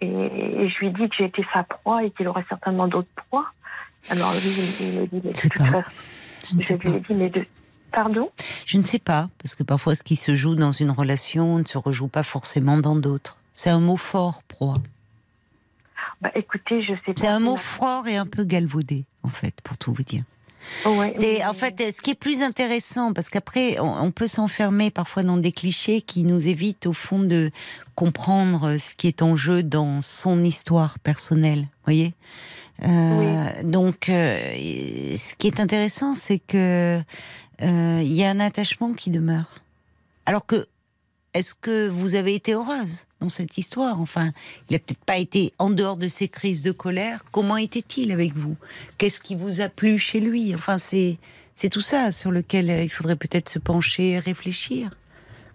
Et, 0.00 0.06
et 0.08 0.68
je 0.68 0.78
lui 0.78 0.90
dis 0.92 1.08
que 1.08 1.16
j'ai 1.16 1.24
été 1.24 1.44
sa 1.52 1.64
proie 1.64 2.04
et 2.04 2.10
qu'il 2.12 2.28
aurait 2.28 2.44
certainement 2.48 2.86
d'autres 2.88 3.08
proies. 3.28 3.46
Alors 4.10 4.32
lui, 4.32 4.76
il, 4.80 5.00
me 5.00 5.06
dit, 5.06 5.20
mais 5.24 5.32
de 5.32 5.38
toute 5.40 5.54
pas. 5.58 5.64
façon, 5.82 5.90
Je 6.60 6.62
je 6.62 6.74
lui 6.74 6.90
ai 6.96 7.00
dit, 7.00 7.14
mais 7.14 7.30
de. 7.30 7.44
Pardon? 7.92 8.30
Je 8.66 8.78
ne 8.78 8.84
sais 8.84 8.98
pas, 8.98 9.28
parce 9.42 9.54
que 9.54 9.62
parfois 9.62 9.94
ce 9.94 10.02
qui 10.02 10.16
se 10.16 10.34
joue 10.34 10.54
dans 10.54 10.72
une 10.72 10.90
relation 10.90 11.58
ne 11.58 11.64
se 11.64 11.78
rejoue 11.78 12.08
pas 12.08 12.22
forcément 12.22 12.76
dans 12.78 12.96
d'autres. 12.96 13.38
C'est 13.54 13.70
un 13.70 13.80
mot 13.80 13.96
fort, 13.96 14.42
proie. 14.44 14.78
Bah 16.20 16.30
écoutez, 16.34 16.82
je 16.82 16.92
sais 17.06 17.12
pas. 17.12 17.20
C'est 17.20 17.28
un 17.28 17.40
mot 17.40 17.56
fort 17.56 18.06
et 18.08 18.16
un 18.16 18.26
peu 18.26 18.44
galvaudé, 18.44 19.04
en 19.22 19.28
fait, 19.28 19.54
pour 19.62 19.76
tout 19.78 19.92
vous 19.92 20.02
dire. 20.02 20.24
Ouais, 20.84 21.14
C'est 21.16 21.44
en 21.46 21.54
fait 21.54 21.92
ce 21.92 22.00
qui 22.00 22.10
est 22.10 22.18
plus 22.18 22.42
intéressant 22.42 23.12
parce 23.12 23.30
qu'après 23.30 23.78
on, 23.78 24.02
on 24.02 24.10
peut 24.10 24.26
s'enfermer 24.26 24.90
parfois 24.90 25.22
dans 25.22 25.36
des 25.36 25.52
clichés 25.52 26.00
qui 26.00 26.24
nous 26.24 26.48
évitent 26.48 26.86
au 26.86 26.92
fond 26.92 27.20
de 27.20 27.52
comprendre 27.94 28.76
ce 28.76 28.94
qui 28.94 29.06
est 29.06 29.22
en 29.22 29.36
jeu 29.36 29.62
dans 29.62 30.02
son 30.02 30.42
histoire 30.44 30.98
personnelle. 30.98 31.68
Voyez? 31.84 32.12
Euh, 32.82 33.62
Donc 33.62 34.08
euh, 34.08 35.14
ce 35.16 35.34
qui 35.36 35.46
est 35.46 35.60
intéressant 35.60 36.12
c'est 36.12 36.40
que 36.40 37.00
il 37.60 38.12
y 38.12 38.24
a 38.24 38.30
un 38.30 38.40
attachement 38.40 38.92
qui 38.92 39.10
demeure. 39.10 39.56
Alors 40.26 40.46
que 40.46 40.66
est-ce 41.34 41.54
que 41.54 41.88
vous 41.88 42.14
avez 42.14 42.34
été 42.34 42.54
heureuse 42.54 43.04
dans 43.20 43.28
cette 43.28 43.58
histoire? 43.58 44.00
Enfin, 44.00 44.32
il 44.68 44.76
a 44.76 44.78
peut-être 44.78 45.04
pas 45.04 45.18
été 45.18 45.52
en 45.58 45.70
dehors 45.70 45.96
de 45.96 46.08
ces 46.08 46.28
crises 46.28 46.62
de 46.62 46.72
colère. 46.72 47.22
Comment 47.32 47.56
était-il 47.56 48.12
avec 48.12 48.34
vous? 48.34 48.56
Qu'est-ce 48.96 49.20
qui 49.20 49.34
vous 49.36 49.60
a 49.60 49.68
plu 49.68 49.98
chez 49.98 50.20
lui? 50.20 50.54
Enfin, 50.54 50.78
c'est 50.78 51.18
c'est 51.54 51.68
tout 51.68 51.80
ça 51.80 52.12
sur 52.12 52.30
lequel 52.30 52.70
euh, 52.70 52.82
il 52.84 52.88
faudrait 52.88 53.16
peut-être 53.16 53.48
se 53.48 53.58
pencher, 53.58 54.10
et 54.12 54.18
réfléchir. 54.20 54.90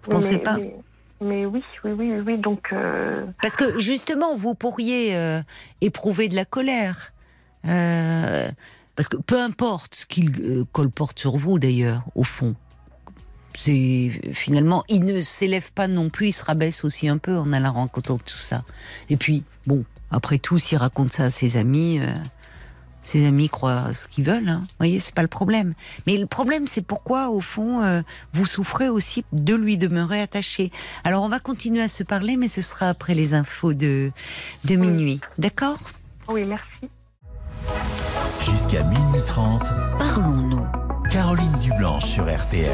Vous 0.04 0.10
mais- 0.12 0.16
pensez 0.16 0.38
pas? 0.38 0.58
mais, 0.58 0.76
mais 1.22 1.46
oui, 1.46 1.64
oui, 1.86 1.92
oui, 1.92 2.12
oui, 2.12 2.20
oui. 2.26 2.38
Donc, 2.38 2.68
euh, 2.74 3.26
Parce 3.42 3.56
que 3.56 3.80
justement, 3.80 4.36
vous 4.36 4.54
pourriez 4.54 5.16
euh, 5.16 5.42
éprouver 5.82 6.28
de 6.28 6.36
la 6.36 6.46
colère. 6.46 7.14
Euh, 7.66 8.50
parce 8.96 9.08
que 9.08 9.18
peu 9.18 9.42
importe 9.42 9.96
ce 9.96 10.06
qu'il 10.06 10.42
euh, 10.42 10.66
colporte 10.72 11.20
sur 11.20 11.38
vous, 11.38 11.60
d'ailleurs, 11.60 12.04
au 12.16 12.24
fond. 12.24 12.56
C'est 13.56 14.10
finalement, 14.34 14.84
il 14.90 15.04
ne 15.06 15.20
s'élève 15.20 15.72
pas 15.72 15.88
non 15.88 16.10
plus, 16.10 16.30
il 16.30 16.34
se 16.34 16.44
rabaisse 16.44 16.84
aussi 16.84 17.08
un 17.08 17.20
peu 17.20 17.38
en 17.38 17.54
allant 17.54 17.74
racontant 17.74 18.18
tout 18.18 18.36
ça. 18.36 18.64
Et 19.10 19.18
puis, 19.18 19.44
bon, 19.68 19.86
après 20.10 20.40
tout, 20.40 20.58
s'il 20.58 20.80
raconte 20.80 21.14
ça 21.14 21.26
à 21.26 21.30
ses 21.30 21.56
amis, 21.56 22.00
euh, 22.00 22.16
ses 23.04 23.26
amis 23.28 23.50
croient 23.50 23.94
ce 23.94 24.08
qu'ils 24.08 24.26
veulent. 24.26 24.50
Hein. 24.50 24.62
Vous 24.62 24.76
voyez, 24.80 25.00
c'est 25.00 25.14
pas 25.14 25.22
le 25.22 25.28
problème. 25.28 25.74
Mais 26.08 26.18
le 26.18 26.26
problème, 26.26 26.68
c'est 26.68 26.82
pourquoi, 26.82 27.30
au 27.30 27.42
fond, 27.42 27.84
euh, 27.84 28.02
vous 28.34 28.46
souffrez 28.46 28.90
aussi 28.90 29.24
de 29.34 29.54
lui 29.54 29.78
demeurer 29.78 30.22
attaché. 30.22 30.72
Alors, 31.04 31.24
on 31.24 31.30
va 31.30 31.40
continuer 31.40 31.82
à 31.82 31.90
se 31.90 32.04
parler, 32.04 32.38
mais 32.38 32.48
ce 32.48 32.62
sera 32.62 32.90
après 32.90 33.14
les 33.14 33.34
infos 33.34 33.74
de, 33.74 34.12
de 34.66 34.76
minuit. 34.76 35.20
D'accord? 35.38 35.80
Oui, 36.28 36.46
merci. 36.46 36.90
Jusqu'à 38.46 38.84
minuit 38.84 39.22
30, 39.26 39.62
Parlons-nous. 40.00 40.68
Caroline 41.10 41.60
Dublanche 41.62 42.06
sur 42.06 42.24
RTL. 42.24 42.72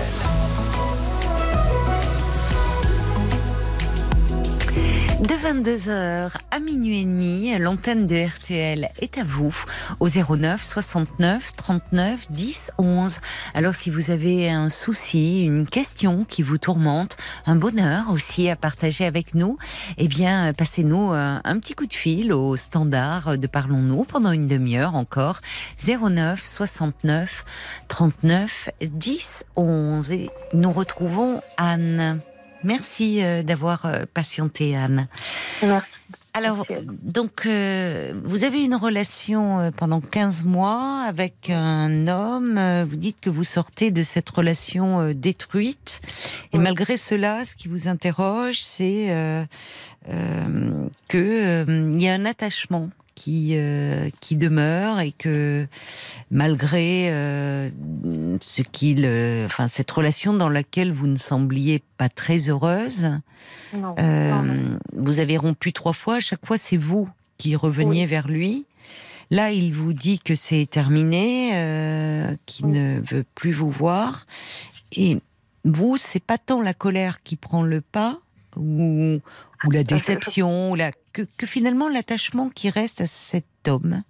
De 5.19 5.33
22h 5.33 6.31
à 6.49 6.59
minuit 6.61 7.01
et 7.01 7.03
demi, 7.03 7.57
l'antenne 7.59 8.07
de 8.07 8.25
RTL 8.25 8.89
est 9.01 9.17
à 9.17 9.25
vous 9.25 9.53
au 9.99 10.07
09 10.07 10.63
69 10.63 11.51
39 11.57 12.31
10 12.31 12.71
11. 12.77 13.17
Alors 13.53 13.75
si 13.75 13.89
vous 13.89 14.11
avez 14.11 14.49
un 14.49 14.69
souci, 14.69 15.43
une 15.43 15.67
question 15.67 16.23
qui 16.23 16.41
vous 16.41 16.57
tourmente, 16.57 17.17
un 17.45 17.57
bonheur 17.57 18.05
aussi 18.11 18.49
à 18.49 18.55
partager 18.55 19.05
avec 19.05 19.35
nous, 19.35 19.57
eh 19.97 20.07
bien 20.07 20.53
passez-nous 20.53 21.11
un, 21.11 21.41
un 21.43 21.59
petit 21.59 21.73
coup 21.73 21.85
de 21.85 21.93
fil 21.93 22.31
au 22.31 22.55
standard 22.55 23.37
de 23.37 23.47
Parlons-nous 23.47 24.05
pendant 24.05 24.31
une 24.31 24.47
demi-heure 24.47 24.95
encore 24.95 25.41
09 25.85 26.41
69 26.41 27.43
39 27.89 28.69
10 28.81 29.43
11 29.57 30.11
et 30.11 30.29
nous 30.53 30.71
retrouvons 30.71 31.41
Anne. 31.57 32.21
Merci 32.63 33.23
euh, 33.23 33.43
d'avoir 33.43 33.85
euh, 33.85 34.05
patienté, 34.13 34.75
Anne. 34.75 35.07
Merci. 35.61 35.87
Alors, 36.35 36.63
donc, 37.01 37.45
euh, 37.47 38.13
vous 38.23 38.43
avez 38.43 38.63
une 38.63 38.75
relation 38.75 39.59
euh, 39.59 39.71
pendant 39.75 39.99
15 39.99 40.43
mois 40.43 41.03
avec 41.07 41.49
un 41.49 42.07
homme. 42.07 42.57
euh, 42.57 42.85
vous 42.87 42.97
dites 42.97 43.19
que 43.19 43.31
vous 43.31 43.43
sortez 43.43 43.89
de 43.91 44.03
cette 44.03 44.29
relation 44.29 45.11
détruite. 45.13 46.01
Et 46.53 46.57
Oui. 46.57 46.63
malgré 46.63 46.97
cela, 46.97 47.45
ce 47.45 47.55
qui 47.55 47.67
vous 47.67 47.87
interroge, 47.87 48.59
c'est 48.61 49.07
euh, 49.09 49.43
euh, 50.09 50.87
que 51.07 51.17
euh, 51.67 51.89
il 51.93 52.01
y 52.03 52.07
a 52.07 52.13
un 52.13 52.25
attachement 52.25 52.89
qui 53.15 53.57
qui 54.21 54.37
demeure 54.37 55.01
et 55.01 55.11
que 55.11 55.67
malgré 56.31 57.09
ce 58.43 58.61
qu'il, 58.61 59.05
enfin 59.45 59.67
cette 59.67 59.89
relation 59.91 60.33
dans 60.33 60.49
laquelle 60.49 60.91
vous 60.91 61.07
ne 61.07 61.17
sembliez 61.17 61.83
pas 61.97 62.09
très 62.09 62.49
heureuse, 62.49 63.09
Non, 63.73 63.95
euh, 63.99 64.31
non, 64.31 64.43
non. 64.43 64.79
vous 64.95 65.19
avez 65.19 65.37
rompu 65.37 65.73
trois 65.73 65.93
fois. 65.93 66.15
À 66.15 66.19
chaque 66.19 66.45
fois, 66.45 66.57
c'est 66.57 66.77
vous 66.77 67.07
qui 67.37 67.55
reveniez 67.55 68.01
Oui. 68.03 68.07
vers 68.07 68.27
lui. 68.27 68.65
Là, 69.31 69.51
il 69.51 69.73
vous 69.73 69.93
dit 69.93 70.17
que 70.19 70.33
c'est 70.35 70.67
terminé, 70.69 71.51
euh, 71.53 72.35
qu'il 72.45 72.65
Oui. 72.65 72.71
ne 72.77 72.99
veut 73.01 73.23
plus 73.35 73.51
vous 73.53 73.69
voir. 73.69 74.25
Et 74.91 75.17
vous, 75.65 75.97
c'est 75.97 76.19
pas 76.23 76.37
tant 76.37 76.61
la 76.61 76.73
colère 76.73 77.21
qui 77.21 77.35
prend 77.35 77.61
le 77.63 77.81
pas, 77.81 78.19
ou, 78.55 79.15
ou 79.65 79.71
la 79.71 79.83
déception, 79.83 80.71
ou 80.71 80.75
la, 80.75 80.91
que, 81.13 81.21
que 81.37 81.45
finalement 81.45 81.87
l'attachement 81.87 82.49
qui 82.49 82.69
reste 82.71 83.01
à 83.01 83.05
cet 83.05 83.45
homme. 83.67 84.01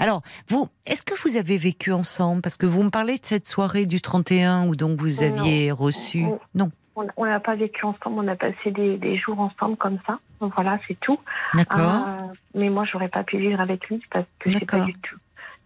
Alors, 0.00 0.22
vous, 0.48 0.68
est-ce 0.86 1.02
que 1.04 1.14
vous 1.22 1.36
avez 1.36 1.56
vécu 1.58 1.92
ensemble? 1.92 2.42
Parce 2.42 2.56
que 2.56 2.66
vous 2.66 2.82
me 2.82 2.90
parlez 2.90 3.18
de 3.18 3.24
cette 3.24 3.46
soirée 3.46 3.86
du 3.86 4.00
31 4.00 4.66
où 4.66 4.74
donc 4.76 4.98
vous 5.00 5.22
Non. 5.22 5.22
aviez 5.22 5.70
reçu. 5.70 6.24
On- 6.24 6.40
Non, 6.54 6.70
On 7.16 7.24
n'a 7.26 7.40
pas 7.40 7.54
vécu 7.56 7.84
ensemble, 7.84 8.20
on 8.20 8.28
a 8.28 8.36
passé 8.36 8.70
des, 8.70 8.96
des 8.98 9.16
jours 9.16 9.38
ensemble 9.40 9.76
comme 9.76 9.98
ça. 10.06 10.18
Donc 10.40 10.52
voilà, 10.54 10.78
c'est 10.88 10.98
tout. 11.00 11.18
d'accord. 11.54 12.06
Euh, 12.08 12.32
mais 12.54 12.70
moi, 12.70 12.84
j'aurais 12.84 13.08
pas 13.08 13.22
pu 13.24 13.38
vivre 13.38 13.60
avec 13.60 13.88
lui 13.88 14.00
parce 14.10 14.26
que 14.40 14.50
c'est 14.52 14.64
pas 14.66 14.80
du 14.80 14.94
tout. 14.94 15.16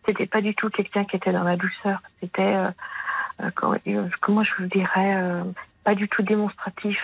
C'était 0.06 0.26
pas 0.26 0.40
du 0.40 0.54
tout 0.54 0.70
quelqu'un 0.70 1.04
qui 1.04 1.16
était 1.16 1.32
dans 1.32 1.44
la 1.44 1.56
douceur. 1.56 2.00
C'était 2.20 2.42
euh, 2.42 2.70
euh, 3.42 3.50
comment 4.20 4.42
je 4.42 4.50
vous 4.58 4.68
dirais, 4.68 5.42
pas 5.84 5.94
du 5.94 6.08
tout 6.08 6.22
démonstratif. 6.22 6.98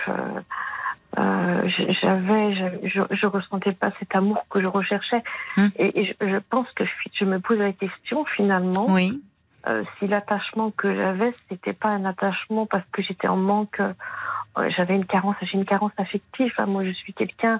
Euh, 1.17 1.69
j'avais, 2.01 2.55
je, 2.83 3.01
je, 3.09 3.25
ressentais 3.25 3.71
pas 3.71 3.91
cet 3.99 4.15
amour 4.15 4.45
que 4.49 4.61
je 4.61 4.67
recherchais. 4.67 5.23
Hum. 5.57 5.69
Et, 5.77 6.01
et 6.01 6.05
je, 6.05 6.27
je 6.27 6.37
pense 6.49 6.69
que 6.71 6.83
je 7.13 7.25
me 7.25 7.39
pose 7.39 7.59
la 7.59 7.73
question 7.73 8.25
finalement 8.25 8.85
Oui, 8.89 9.21
euh, 9.67 9.83
si 9.97 10.07
l'attachement 10.07 10.71
que 10.71 10.93
j'avais, 10.93 11.33
c'était 11.49 11.73
pas 11.73 11.89
un 11.89 12.05
attachement 12.05 12.65
parce 12.67 12.85
que 12.91 13.01
j'étais 13.01 13.27
en 13.27 13.37
manque, 13.37 13.79
euh, 13.79 14.69
j'avais 14.77 14.95
une 14.95 15.05
carence, 15.05 15.35
j'ai 15.41 15.57
une 15.57 15.65
carence 15.65 15.91
affective. 15.97 16.53
hein. 16.59 16.67
Moi, 16.67 16.85
je 16.85 16.91
suis 16.91 17.13
quelqu'un, 17.13 17.59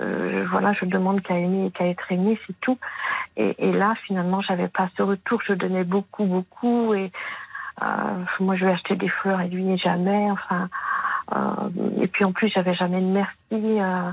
euh, 0.00 0.44
voilà, 0.50 0.72
je 0.72 0.84
demande 0.84 1.22
qu'à 1.22 1.38
aimer 1.38 1.66
et 1.66 1.70
qu'à 1.70 1.86
être 1.86 2.10
aimé, 2.10 2.38
c'est 2.46 2.58
tout. 2.60 2.78
Et, 3.36 3.54
et 3.58 3.72
là, 3.72 3.94
finalement, 4.04 4.40
j'avais 4.40 4.68
pas 4.68 4.88
ce 4.96 5.02
retour. 5.02 5.42
Je 5.46 5.52
donnais 5.52 5.84
beaucoup, 5.84 6.24
beaucoup, 6.24 6.92
et 6.92 7.12
moi, 8.40 8.56
je 8.56 8.64
vais 8.64 8.72
acheter 8.72 8.96
des 8.96 9.08
fleurs 9.08 9.40
et 9.40 9.48
lui 9.48 9.78
jamais. 9.78 10.30
Enfin, 10.32 10.68
et 12.00 12.08
puis 12.08 12.24
en 12.24 12.32
plus, 12.32 12.48
j'avais 12.48 12.74
jamais 12.74 13.00
de 13.00 13.06
merci. 13.06 13.36
Euh, 13.52 14.12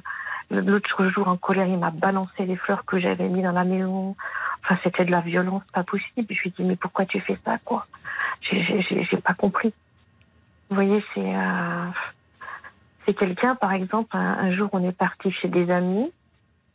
L'autre 0.51 1.07
jour, 1.07 1.29
en 1.29 1.37
colère, 1.37 1.67
il 1.67 1.77
m'a 1.77 1.91
balancé 1.91 2.45
les 2.45 2.57
fleurs 2.57 2.83
que 2.83 2.99
j'avais 2.99 3.29
mis 3.29 3.41
dans 3.41 3.53
la 3.53 3.63
maison. 3.63 4.17
Enfin, 4.63 4.77
c'était 4.83 5.05
de 5.05 5.11
la 5.11 5.21
violence, 5.21 5.63
pas 5.73 5.83
possible. 5.83 6.27
Je 6.29 6.41
lui 6.41 6.49
ai 6.49 6.53
dit, 6.57 6.63
mais 6.63 6.75
pourquoi 6.75 7.05
tu 7.05 7.21
fais 7.21 7.37
ça, 7.45 7.57
quoi? 7.63 7.85
J'ai- 8.41 9.05
pas 9.23 9.33
compris. 9.33 9.73
Vous 10.69 10.75
voyez, 10.75 11.03
c'est 11.13 11.35
euh, 11.35 13.13
quelqu'un, 13.17 13.55
par 13.55 13.71
exemple, 13.71 14.15
un, 14.15 14.51
jour, 14.51 14.69
on 14.73 14.83
est 14.83 14.91
parti 14.91 15.31
chez 15.31 15.47
des 15.47 15.71
amis. 15.71 16.11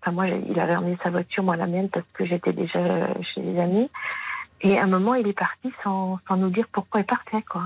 Enfin, 0.01 0.13
moi, 0.13 0.27
il 0.29 0.59
avait 0.59 0.77
emmené 0.77 0.97
sa 1.03 1.11
voiture, 1.11 1.43
moi 1.43 1.57
la 1.57 1.67
mienne, 1.67 1.91
parce 1.91 2.07
que 2.15 2.25
j'étais 2.25 2.53
déjà 2.53 3.13
chez 3.23 3.43
des 3.43 3.59
amis. 3.59 3.91
Et 4.63 4.79
à 4.79 4.85
un 4.85 4.87
moment, 4.87 5.15
il 5.15 5.29
est 5.29 5.39
parti 5.39 5.71
sans, 5.85 6.19
sans 6.27 6.37
nous 6.37 6.51
dire 6.51 6.67
pourquoi 6.73 7.01
il 7.01 7.07
partait, 7.07 7.43
quoi. 7.43 7.65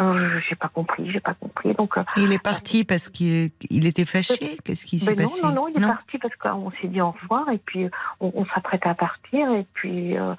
Euh, 0.00 0.38
j'ai 0.48 0.54
pas 0.54 0.68
compris, 0.68 1.10
j'ai 1.10 1.20
pas 1.20 1.34
compris. 1.34 1.74
Donc, 1.74 1.98
euh, 1.98 2.02
il 2.16 2.32
est 2.32 2.42
parti 2.42 2.84
parce 2.84 3.08
qu'il 3.08 3.50
il 3.68 3.86
était 3.86 4.04
fâché 4.04 4.58
Qu'est-ce 4.64 4.86
qui 4.86 4.98
s'est 4.98 5.14
ben 5.14 5.26
passé? 5.26 5.42
Non, 5.42 5.48
non, 5.48 5.54
non, 5.54 5.68
il 5.68 5.82
est 5.82 5.86
parti 5.86 6.18
parce 6.18 6.36
qu'on 6.36 6.70
s'est 6.80 6.86
dit 6.86 7.00
au 7.00 7.10
revoir 7.10 7.48
et 7.50 7.58
puis 7.58 7.88
on, 8.20 8.32
on 8.34 8.46
s'apprêtait 8.46 8.88
à 8.88 8.94
partir 8.94 9.50
et 9.52 9.66
puis 9.74 10.16
euh, 10.16 10.34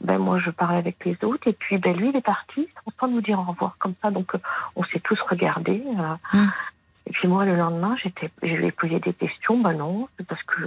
ben 0.00 0.18
moi 0.18 0.40
je 0.40 0.50
parlais 0.50 0.78
avec 0.78 1.04
les 1.04 1.16
autres 1.22 1.46
et 1.46 1.52
puis 1.52 1.78
ben 1.78 1.96
lui 1.96 2.08
il 2.08 2.16
est 2.16 2.24
parti 2.24 2.68
sans 2.98 3.06
nous 3.06 3.20
dire 3.20 3.38
au 3.38 3.44
revoir 3.44 3.76
comme 3.78 3.94
ça. 4.02 4.10
Donc 4.10 4.32
on 4.74 4.82
s'est 4.84 5.00
tous 5.00 5.20
regardés. 5.30 5.82
Hum. 6.32 6.50
Et 7.06 7.12
puis 7.12 7.28
moi 7.28 7.44
le 7.44 7.54
lendemain 7.54 7.96
j'étais, 8.02 8.30
je 8.42 8.48
lui 8.48 8.66
ai 8.66 8.72
posé 8.72 8.98
des 8.98 9.12
questions. 9.12 9.60
Ben 9.60 9.74
non, 9.74 10.08
parce 10.28 10.42
que 10.42 10.62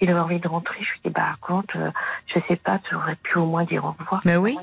il 0.00 0.10
avait 0.10 0.18
envie 0.18 0.40
de 0.40 0.48
rentrer. 0.48 0.78
Je 0.80 0.90
lui 0.90 1.00
ai 1.04 1.08
dit 1.08 1.14
bah 1.14 1.30
compte, 1.40 1.70
je 2.26 2.40
sais 2.48 2.56
pas, 2.56 2.80
tu 2.80 2.96
aurais 2.96 3.16
pu 3.16 3.38
au 3.38 3.46
moins 3.46 3.64
dire 3.64 3.84
au 3.84 3.92
revoir. 3.92 4.20
Ben 4.24 4.38
oui. 4.38 4.58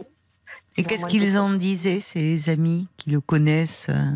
Et 0.77 0.83
qu'est-ce 0.83 1.05
qu'ils 1.05 1.37
en 1.37 1.51
disaient, 1.51 1.99
ces 1.99 2.49
amis 2.49 2.87
qui 2.97 3.09
le 3.09 3.19
connaissent 3.19 3.87
euh 3.89 4.13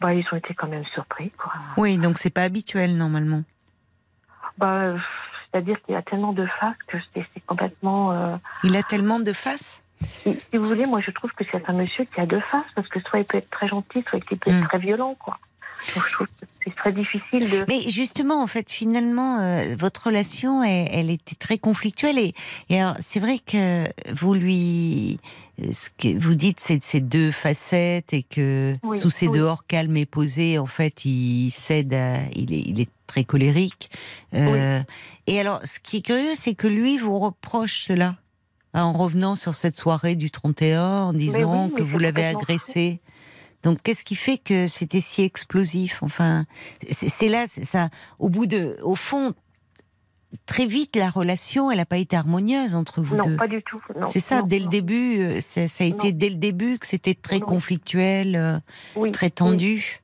bah, 0.00 0.14
Ils 0.14 0.24
ont 0.32 0.36
été 0.36 0.52
quand 0.54 0.66
même 0.66 0.84
surpris. 0.94 1.30
Quoi. 1.30 1.52
Oui, 1.76 1.96
donc 1.96 2.18
c'est 2.18 2.30
pas 2.30 2.42
habituel 2.42 2.96
normalement. 2.96 3.44
Bah, 4.58 4.94
C'est-à-dire 5.50 5.80
qu'il 5.82 5.94
a 5.94 6.02
tellement 6.02 6.32
de 6.32 6.46
faces 6.60 6.82
que 6.88 6.98
c'est 7.14 7.46
complètement. 7.46 8.12
Euh, 8.12 8.36
il 8.64 8.76
a 8.76 8.82
tellement 8.82 9.20
de 9.20 9.32
faces? 9.32 9.82
Si, 10.22 10.36
vous 10.52 10.66
voulez, 10.66 10.86
moi 10.86 11.00
je 11.00 11.10
trouve 11.10 11.30
que 11.32 11.44
c'est 11.50 11.68
un 11.68 11.72
monsieur 11.72 12.04
qui 12.04 12.20
a 12.20 12.26
deux 12.26 12.42
faces, 12.50 12.70
parce 12.74 12.88
que 12.88 13.00
soit 13.00 13.20
il 13.20 13.24
peut 13.24 13.38
être 13.38 13.50
très 13.50 13.68
gentil, 13.68 14.04
soit 14.08 14.18
il 14.30 14.38
peut 14.38 14.50
être 14.50 14.60
hmm. 14.60 14.66
très 14.66 14.78
violent. 14.78 15.14
quoi 15.14 15.38
c'est 16.64 16.74
très 16.74 16.92
difficile 16.92 17.50
de. 17.50 17.64
Mais 17.68 17.88
justement, 17.88 18.42
en 18.42 18.46
fait, 18.46 18.70
finalement, 18.70 19.40
euh, 19.40 19.74
votre 19.76 20.06
relation, 20.06 20.62
elle, 20.62 21.10
était 21.10 21.34
très 21.34 21.58
conflictuelle. 21.58 22.18
Et, 22.18 22.34
alors, 22.80 22.96
c'est 23.00 23.20
vrai 23.20 23.38
que 23.38 23.84
vous 24.12 24.34
lui. 24.34 25.20
Ce 25.58 25.88
que 25.96 26.18
vous 26.18 26.34
dites, 26.34 26.60
c'est 26.60 26.82
ces 26.82 27.00
deux 27.00 27.32
facettes 27.32 28.12
et 28.12 28.22
que 28.22 28.74
sous 28.92 29.10
ces 29.10 29.28
dehors 29.28 29.66
calmes 29.66 29.96
et 29.96 30.04
posés, 30.04 30.58
en 30.58 30.66
fait, 30.66 31.04
il 31.06 31.50
cède 31.50 31.94
à, 31.94 32.26
il, 32.34 32.52
est, 32.52 32.62
il 32.66 32.80
est 32.80 32.90
très 33.06 33.24
colérique. 33.24 33.90
Euh, 34.34 34.80
et 35.26 35.40
alors, 35.40 35.60
ce 35.64 35.78
qui 35.78 35.98
est 35.98 36.02
curieux, 36.02 36.34
c'est 36.34 36.54
que 36.54 36.66
lui 36.66 36.98
vous 36.98 37.18
reproche 37.18 37.84
cela 37.84 38.16
en 38.74 38.92
revenant 38.92 39.34
sur 39.34 39.54
cette 39.54 39.78
soirée 39.78 40.16
du 40.16 40.30
31 40.30 40.82
en 40.82 41.12
disant 41.14 41.70
que 41.70 41.82
vous 41.82 41.98
l'avez 41.98 42.26
agressé. 42.26 43.00
Donc, 43.62 43.78
qu'est-ce 43.82 44.04
qui 44.04 44.14
fait 44.14 44.38
que 44.38 44.66
c'était 44.66 45.00
si 45.00 45.22
explosif 45.22 46.02
Enfin, 46.02 46.44
c'est 46.90 47.28
là, 47.28 47.46
ça. 47.46 47.88
Au 48.18 48.28
bout 48.28 48.46
de, 48.46 48.76
au 48.82 48.94
fond, 48.94 49.34
très 50.46 50.66
vite, 50.66 50.96
la 50.96 51.10
relation, 51.10 51.70
elle 51.70 51.78
n'a 51.78 51.86
pas 51.86 51.96
été 51.96 52.16
harmonieuse 52.16 52.74
entre 52.74 53.00
vous 53.00 53.16
deux. 53.16 53.30
Non, 53.30 53.36
pas 53.36 53.48
du 53.48 53.62
tout. 53.62 53.80
C'est 54.06 54.20
ça, 54.20 54.42
dès 54.42 54.58
le 54.58 54.66
début, 54.66 55.20
euh, 55.20 55.40
ça, 55.40 55.84
a 55.84 55.86
été 55.86 56.12
dès 56.12 56.28
le 56.28 56.36
début 56.36 56.78
que 56.78 56.86
c'était 56.86 57.14
très 57.14 57.40
conflictuel, 57.40 58.36
euh, 58.36 59.10
très 59.12 59.30
tendu. 59.30 60.00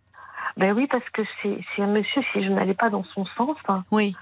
Ben 0.57 0.73
oui, 0.73 0.87
parce 0.91 1.09
que 1.11 1.23
c'est 1.43 1.83
un 1.83 1.87
monsieur, 1.87 2.23
si 2.33 2.45
je 2.45 2.51
n'allais 2.51 2.75
pas 2.75 2.91
dans 2.91 3.05
son 3.15 3.25
sens, 3.37 3.57
hein, 3.69 3.85
oui. 3.91 4.15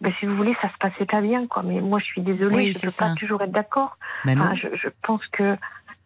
Ben, 0.00 0.12
si 0.18 0.24
vous 0.24 0.34
voulez, 0.34 0.54
ça 0.62 0.68
se 0.68 0.78
passait 0.78 1.04
pas 1.04 1.20
bien, 1.20 1.46
quoi. 1.46 1.62
Mais 1.62 1.80
moi, 1.80 1.98
je 1.98 2.06
suis 2.06 2.22
désolée, 2.22 2.72
je 2.72 2.78
ne 2.78 2.90
peux 2.90 2.96
pas 2.96 3.14
toujours 3.16 3.42
être 3.42 3.52
d'accord. 3.52 3.98
Ben 4.24 4.54
je, 4.54 4.68
je, 4.74 4.88
pense 5.02 5.20
que, 5.26 5.56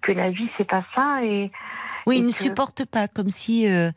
que 0.02 0.10
la 0.10 0.30
vie, 0.30 0.48
c'est 0.56 0.68
pas 0.68 0.84
ça. 0.96 1.22
Et, 1.22 1.52
oui, 2.06 2.18
il 2.18 2.24
ne 2.24 2.30
supporte 2.30 2.84
pas, 2.84 3.08
comme 3.08 3.30
si 3.30 3.68
euh, 3.68 3.90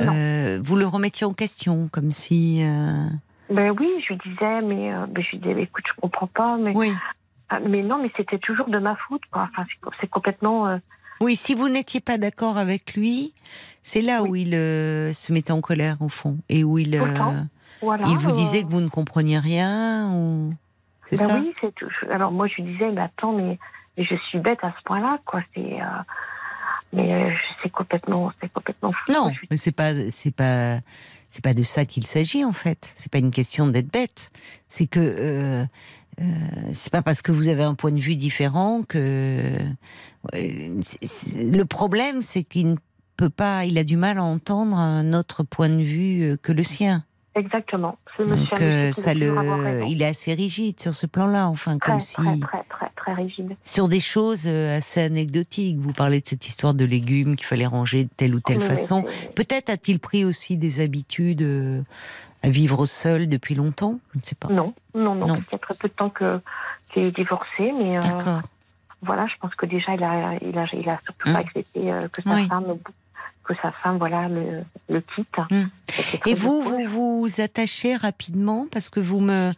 euh, 0.00 0.60
vous 0.62 0.76
le 0.76 0.86
remettiez 0.86 1.26
en 1.26 1.34
question, 1.34 1.88
comme 1.92 2.12
si. 2.12 2.62
Euh, 2.62 3.06
ben 3.50 3.74
oui, 3.78 3.88
je 4.06 4.14
lui 4.14 4.20
disais, 4.24 4.60
mais 4.62 4.92
ben 5.08 5.22
je 5.22 5.30
lui 5.30 5.38
disais, 5.38 5.62
écoute, 5.62 5.84
je 5.86 6.00
comprends 6.00 6.26
pas, 6.26 6.56
mais. 6.56 6.72
Oui. 6.74 6.92
Ah, 7.48 7.58
mais 7.58 7.82
non, 7.82 8.00
mais 8.00 8.12
c'était 8.16 8.38
toujours 8.38 8.68
de 8.68 8.78
ma 8.78 8.94
faute, 8.94 9.22
quoi. 9.32 9.48
Enfin, 9.50 9.66
c'est 10.00 10.08
complètement. 10.08 10.78
Oui, 11.20 11.34
si 11.34 11.54
vous 11.54 11.68
n'étiez 11.68 12.00
pas 12.00 12.16
d'accord 12.16 12.58
avec 12.58 12.94
lui, 12.94 13.34
c'est 13.82 14.02
là 14.02 14.22
où 14.22 14.36
il 14.36 14.52
se 14.52 15.32
mettait 15.32 15.52
en 15.52 15.60
colère, 15.60 16.00
au 16.00 16.08
fond, 16.08 16.38
et 16.48 16.62
où 16.62 16.78
il. 16.78 16.96
Voilà, 17.82 18.04
il 18.06 18.18
vous 18.18 18.30
disait 18.30 18.62
que 18.62 18.68
vous 18.68 18.82
ne 18.82 18.88
compreniez 18.88 19.38
rien, 19.38 20.12
ou. 20.12 20.50
C'est 21.06 21.18
ben 21.18 21.28
ça 21.28 21.40
Oui, 21.40 21.52
c'est 21.60 21.74
tout. 21.74 21.90
Alors 22.08 22.30
moi, 22.30 22.46
je 22.46 22.62
lui 22.62 22.72
disais, 22.72 22.90
mais 22.92 23.00
attends, 23.00 23.32
mais, 23.32 23.58
mais 23.96 24.04
je 24.04 24.14
suis 24.28 24.38
bête 24.38 24.60
à 24.62 24.72
ce 24.78 24.84
point-là, 24.84 25.18
quoi. 25.24 25.40
C'est 25.54 25.80
mais 26.92 27.12
euh, 27.12 27.30
c'est 27.62 27.70
complètement, 27.70 28.32
c'est 28.40 28.52
complètement 28.52 28.92
fou. 28.92 29.12
Non, 29.12 29.30
mais 29.50 29.56
c'est 29.56 29.72
pas, 29.72 29.94
c'est 30.10 30.34
pas, 30.34 30.78
c'est 31.30 31.42
pas 31.42 31.54
de 31.54 31.62
ça 31.62 31.84
qu'il 31.84 32.06
s'agit 32.06 32.44
en 32.44 32.52
fait. 32.52 32.92
C'est 32.96 33.10
pas 33.10 33.18
une 33.18 33.30
question 33.30 33.66
d'être 33.66 33.90
bête. 33.90 34.30
C'est 34.68 34.86
que 34.86 35.00
euh, 35.00 35.64
euh, 36.20 36.24
c'est 36.72 36.92
pas 36.92 37.02
parce 37.02 37.22
que 37.22 37.32
vous 37.32 37.48
avez 37.48 37.62
un 37.62 37.74
point 37.74 37.92
de 37.92 38.00
vue 38.00 38.16
différent 38.16 38.82
que 38.86 39.56
le 40.32 41.62
problème, 41.64 42.20
c'est 42.20 42.42
qu'il 42.42 42.70
ne 42.70 42.76
peut 43.16 43.30
pas, 43.30 43.64
il 43.64 43.78
a 43.78 43.84
du 43.84 43.96
mal 43.96 44.18
à 44.18 44.24
entendre 44.24 44.76
un 44.76 45.14
autre 45.14 45.44
point 45.44 45.68
de 45.68 45.82
vue 45.82 46.36
que 46.42 46.52
le 46.52 46.62
sien. 46.62 47.04
Exactement. 47.36 47.96
Donc 48.18 48.60
euh, 48.60 48.90
ça 48.90 49.14
le, 49.14 49.82
il 49.86 50.02
est 50.02 50.06
assez 50.06 50.34
rigide 50.34 50.80
sur 50.80 50.94
ce 50.94 51.06
plan-là, 51.06 51.48
enfin 51.48 51.78
comme 51.78 52.00
si 52.00 52.16
très, 52.16 52.38
très 52.38 52.64
très 52.68 52.90
très 52.96 53.14
rigide. 53.14 53.56
Sur 53.62 53.86
des 53.86 54.00
choses 54.00 54.44
euh, 54.46 54.76
assez 54.76 55.00
anecdotiques. 55.00 55.78
Vous 55.78 55.92
parlez 55.92 56.20
de 56.20 56.26
cette 56.26 56.46
histoire 56.46 56.74
de 56.74 56.84
légumes 56.84 57.36
qu'il 57.36 57.46
fallait 57.46 57.66
ranger 57.66 58.04
de 58.04 58.10
telle 58.16 58.34
ou 58.34 58.40
telle 58.40 58.60
façon. 58.60 59.04
Peut-être 59.36 59.70
a-t-il 59.70 60.00
pris 60.00 60.24
aussi 60.24 60.56
des 60.56 60.80
habitudes 60.80 61.42
euh, 61.42 61.82
à 62.42 62.50
vivre 62.50 62.84
seul 62.84 63.28
depuis 63.28 63.54
longtemps? 63.54 64.00
Je 64.12 64.18
ne 64.18 64.24
sais 64.24 64.34
pas. 64.34 64.48
Non, 64.48 64.74
non, 64.94 65.14
non. 65.14 65.26
Il 65.28 65.52
y 65.52 65.54
a 65.54 65.58
très 65.58 65.74
peu 65.74 65.88
de 65.88 65.94
temps 65.94 66.10
que 66.10 66.40
qu'il 66.92 67.04
est 67.04 67.12
divorcé, 67.12 67.72
mais. 67.78 68.00
D'accord. 68.00 68.42
Voilà, 69.02 69.26
je 69.28 69.34
pense 69.40 69.54
que 69.54 69.64
déjà 69.64 69.94
il 69.94 70.04
a, 70.04 70.34
il 70.42 70.58
a, 70.58 70.66
il 70.74 70.88
a 70.90 71.00
surtout 71.02 71.32
pas 71.32 71.38
hein 71.38 71.42
accepté 71.46 71.90
que 72.12 72.22
sa 72.22 72.44
femme 72.44 72.76
que 73.50 73.60
sa 73.60 73.72
femme 73.72 73.98
voilà 73.98 74.28
le, 74.28 74.62
le 74.88 75.00
quitte. 75.00 75.36
Hmm. 75.50 75.66
Et 76.26 76.34
vous, 76.34 76.62
vous 76.62 76.86
vous 76.86 77.40
attachez 77.40 77.96
rapidement 77.96 78.66
parce 78.70 78.90
que 78.90 79.00
vous 79.00 79.20
me 79.20 79.52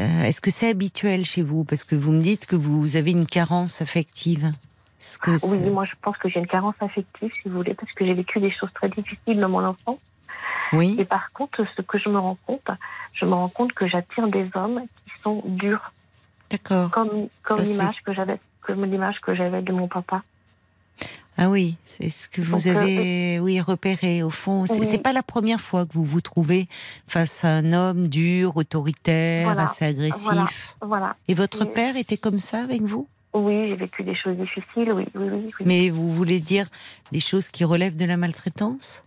euh, 0.00 0.22
est-ce 0.22 0.40
que 0.40 0.50
c'est 0.50 0.70
habituel 0.70 1.24
chez 1.24 1.42
vous? 1.42 1.64
Parce 1.64 1.84
que 1.84 1.96
vous 1.96 2.12
me 2.12 2.20
dites 2.20 2.46
que 2.46 2.56
vous 2.56 2.96
avez 2.96 3.10
une 3.10 3.26
carence 3.26 3.82
affective. 3.82 4.52
Que 5.22 5.30
oui, 5.46 5.70
moi 5.70 5.84
je 5.84 5.94
pense 6.02 6.16
que 6.16 6.28
j'ai 6.28 6.40
une 6.40 6.46
carence 6.46 6.74
affective, 6.80 7.30
si 7.42 7.48
vous 7.48 7.56
voulez, 7.56 7.74
parce 7.74 7.92
que 7.92 8.04
j'ai 8.04 8.14
vécu 8.14 8.40
des 8.40 8.50
choses 8.50 8.72
très 8.74 8.88
difficiles 8.88 9.38
dans 9.38 9.48
mon 9.48 9.64
enfance. 9.64 9.98
Oui. 10.72 10.96
Et 10.98 11.04
par 11.04 11.32
contre, 11.32 11.64
ce 11.76 11.82
que 11.82 11.98
je 11.98 12.08
me 12.08 12.18
rends 12.18 12.38
compte, 12.46 12.68
je 13.12 13.24
me 13.24 13.32
rends 13.32 13.48
compte 13.48 13.72
que 13.72 13.86
j'attire 13.86 14.26
des 14.28 14.48
hommes 14.54 14.82
qui 15.06 15.20
sont 15.22 15.42
durs. 15.46 15.92
D'accord. 16.50 16.90
Comme, 16.90 17.28
comme 17.42 17.60
l'image 17.60 18.02
que 18.04 18.12
j'avais, 18.12 18.40
comme 18.60 18.84
l'image 18.84 19.20
que 19.20 19.34
j'avais 19.34 19.62
de 19.62 19.72
mon 19.72 19.86
papa. 19.86 20.22
Ah 21.40 21.50
oui, 21.50 21.76
c'est 21.84 22.10
ce 22.10 22.28
que 22.28 22.42
vous 22.42 22.66
avez 22.66 23.38
euh, 23.38 23.40
oui 23.40 23.60
repéré 23.60 24.24
au 24.24 24.30
fond. 24.30 24.66
C'est 24.66 24.98
pas 24.98 25.12
la 25.12 25.22
première 25.22 25.60
fois 25.60 25.86
que 25.86 25.92
vous 25.92 26.04
vous 26.04 26.20
trouvez 26.20 26.66
face 27.06 27.44
à 27.44 27.50
un 27.50 27.72
homme 27.72 28.08
dur, 28.08 28.56
autoritaire, 28.56 29.56
assez 29.56 29.84
agressif. 29.84 30.74
Voilà, 30.82 31.14
Et 31.28 31.34
votre 31.34 31.64
père 31.64 31.96
était 31.96 32.16
comme 32.16 32.40
ça 32.40 32.60
avec 32.62 32.82
vous? 32.82 33.06
Oui, 33.34 33.68
j'ai 33.68 33.76
vécu 33.76 34.02
des 34.02 34.16
choses 34.16 34.36
difficiles, 34.36 34.92
oui, 34.92 35.06
oui, 35.14 35.28
oui, 35.30 35.52
Mais 35.64 35.90
vous 35.90 36.12
voulez 36.12 36.40
dire 36.40 36.66
des 37.12 37.20
choses 37.20 37.50
qui 37.50 37.64
relèvent 37.64 37.96
de 37.96 38.04
la 38.04 38.16
maltraitance? 38.16 39.04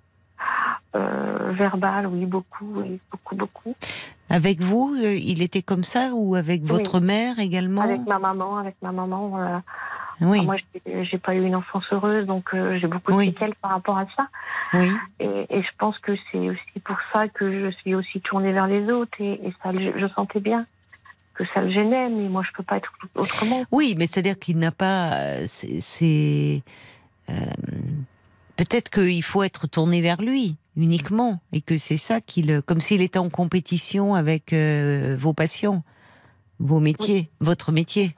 Euh, 0.95 1.51
Verbal, 1.51 2.07
oui, 2.07 2.25
beaucoup, 2.25 2.67
oui, 2.75 2.99
beaucoup, 3.11 3.35
beaucoup. 3.35 3.75
Avec 4.29 4.61
vous, 4.61 4.95
euh, 4.97 5.15
il 5.15 5.41
était 5.41 5.61
comme 5.61 5.83
ça 5.83 6.11
ou 6.13 6.35
avec 6.35 6.63
votre 6.63 7.01
mère 7.01 7.39
également? 7.39 7.81
Avec 7.81 8.05
ma 8.07 8.19
maman, 8.19 8.57
avec 8.57 8.75
ma 8.81 8.93
maman. 8.93 9.37
Euh, 9.37 9.57
oui. 10.21 10.45
moi, 10.45 10.55
j'ai 10.85 11.17
pas 11.17 11.33
eu 11.33 11.43
une 11.43 11.55
enfance 11.55 11.83
heureuse, 11.91 12.25
donc 12.27 12.53
euh, 12.53 12.77
j'ai 12.79 12.87
beaucoup 12.87 13.11
de 13.11 13.25
séquelles 13.25 13.55
par 13.55 13.71
rapport 13.71 13.97
à 13.97 14.05
ça. 14.15 14.27
Oui. 14.73 14.91
Et, 15.19 15.47
et, 15.49 15.61
je 15.63 15.69
pense 15.79 15.97
que 15.99 16.11
c'est 16.31 16.49
aussi 16.49 16.79
pour 16.83 16.97
ça 17.11 17.27
que 17.27 17.51
je 17.51 17.75
suis 17.77 17.95
aussi 17.95 18.21
tournée 18.21 18.53
vers 18.53 18.67
les 18.67 18.89
autres, 18.91 19.19
et, 19.19 19.33
et 19.33 19.53
ça, 19.63 19.71
je, 19.73 20.07
sentais 20.15 20.39
bien 20.39 20.65
que 21.33 21.43
ça 21.53 21.61
le 21.61 21.71
gênait, 21.71 22.09
mais 22.09 22.29
moi, 22.29 22.43
je 22.47 22.55
peux 22.55 22.63
pas 22.63 22.77
être 22.77 22.91
autrement. 23.15 23.63
Oui, 23.71 23.95
mais 23.97 24.05
c'est-à-dire 24.05 24.37
qu'il 24.37 24.59
n'a 24.59 24.71
pas. 24.71 25.45
C'est. 25.45 26.63
Euh, 27.29 27.33
Peut-être 28.57 28.91
qu'il 28.91 29.23
faut 29.23 29.41
être 29.41 29.65
tourné 29.65 30.01
vers 30.01 30.21
lui 30.21 30.55
uniquement, 30.77 31.39
et 31.51 31.61
que 31.61 31.77
c'est 31.77 31.97
ça 31.97 32.21
qu'il. 32.21 32.61
Comme 32.61 32.79
s'il 32.79 33.01
était 33.01 33.17
en 33.17 33.29
compétition 33.29 34.13
avec 34.13 34.53
euh, 34.53 35.17
vos 35.19 35.33
patients, 35.33 35.83
vos 36.59 36.79
métiers, 36.79 37.31
votre 37.39 37.71
métier 37.71 38.13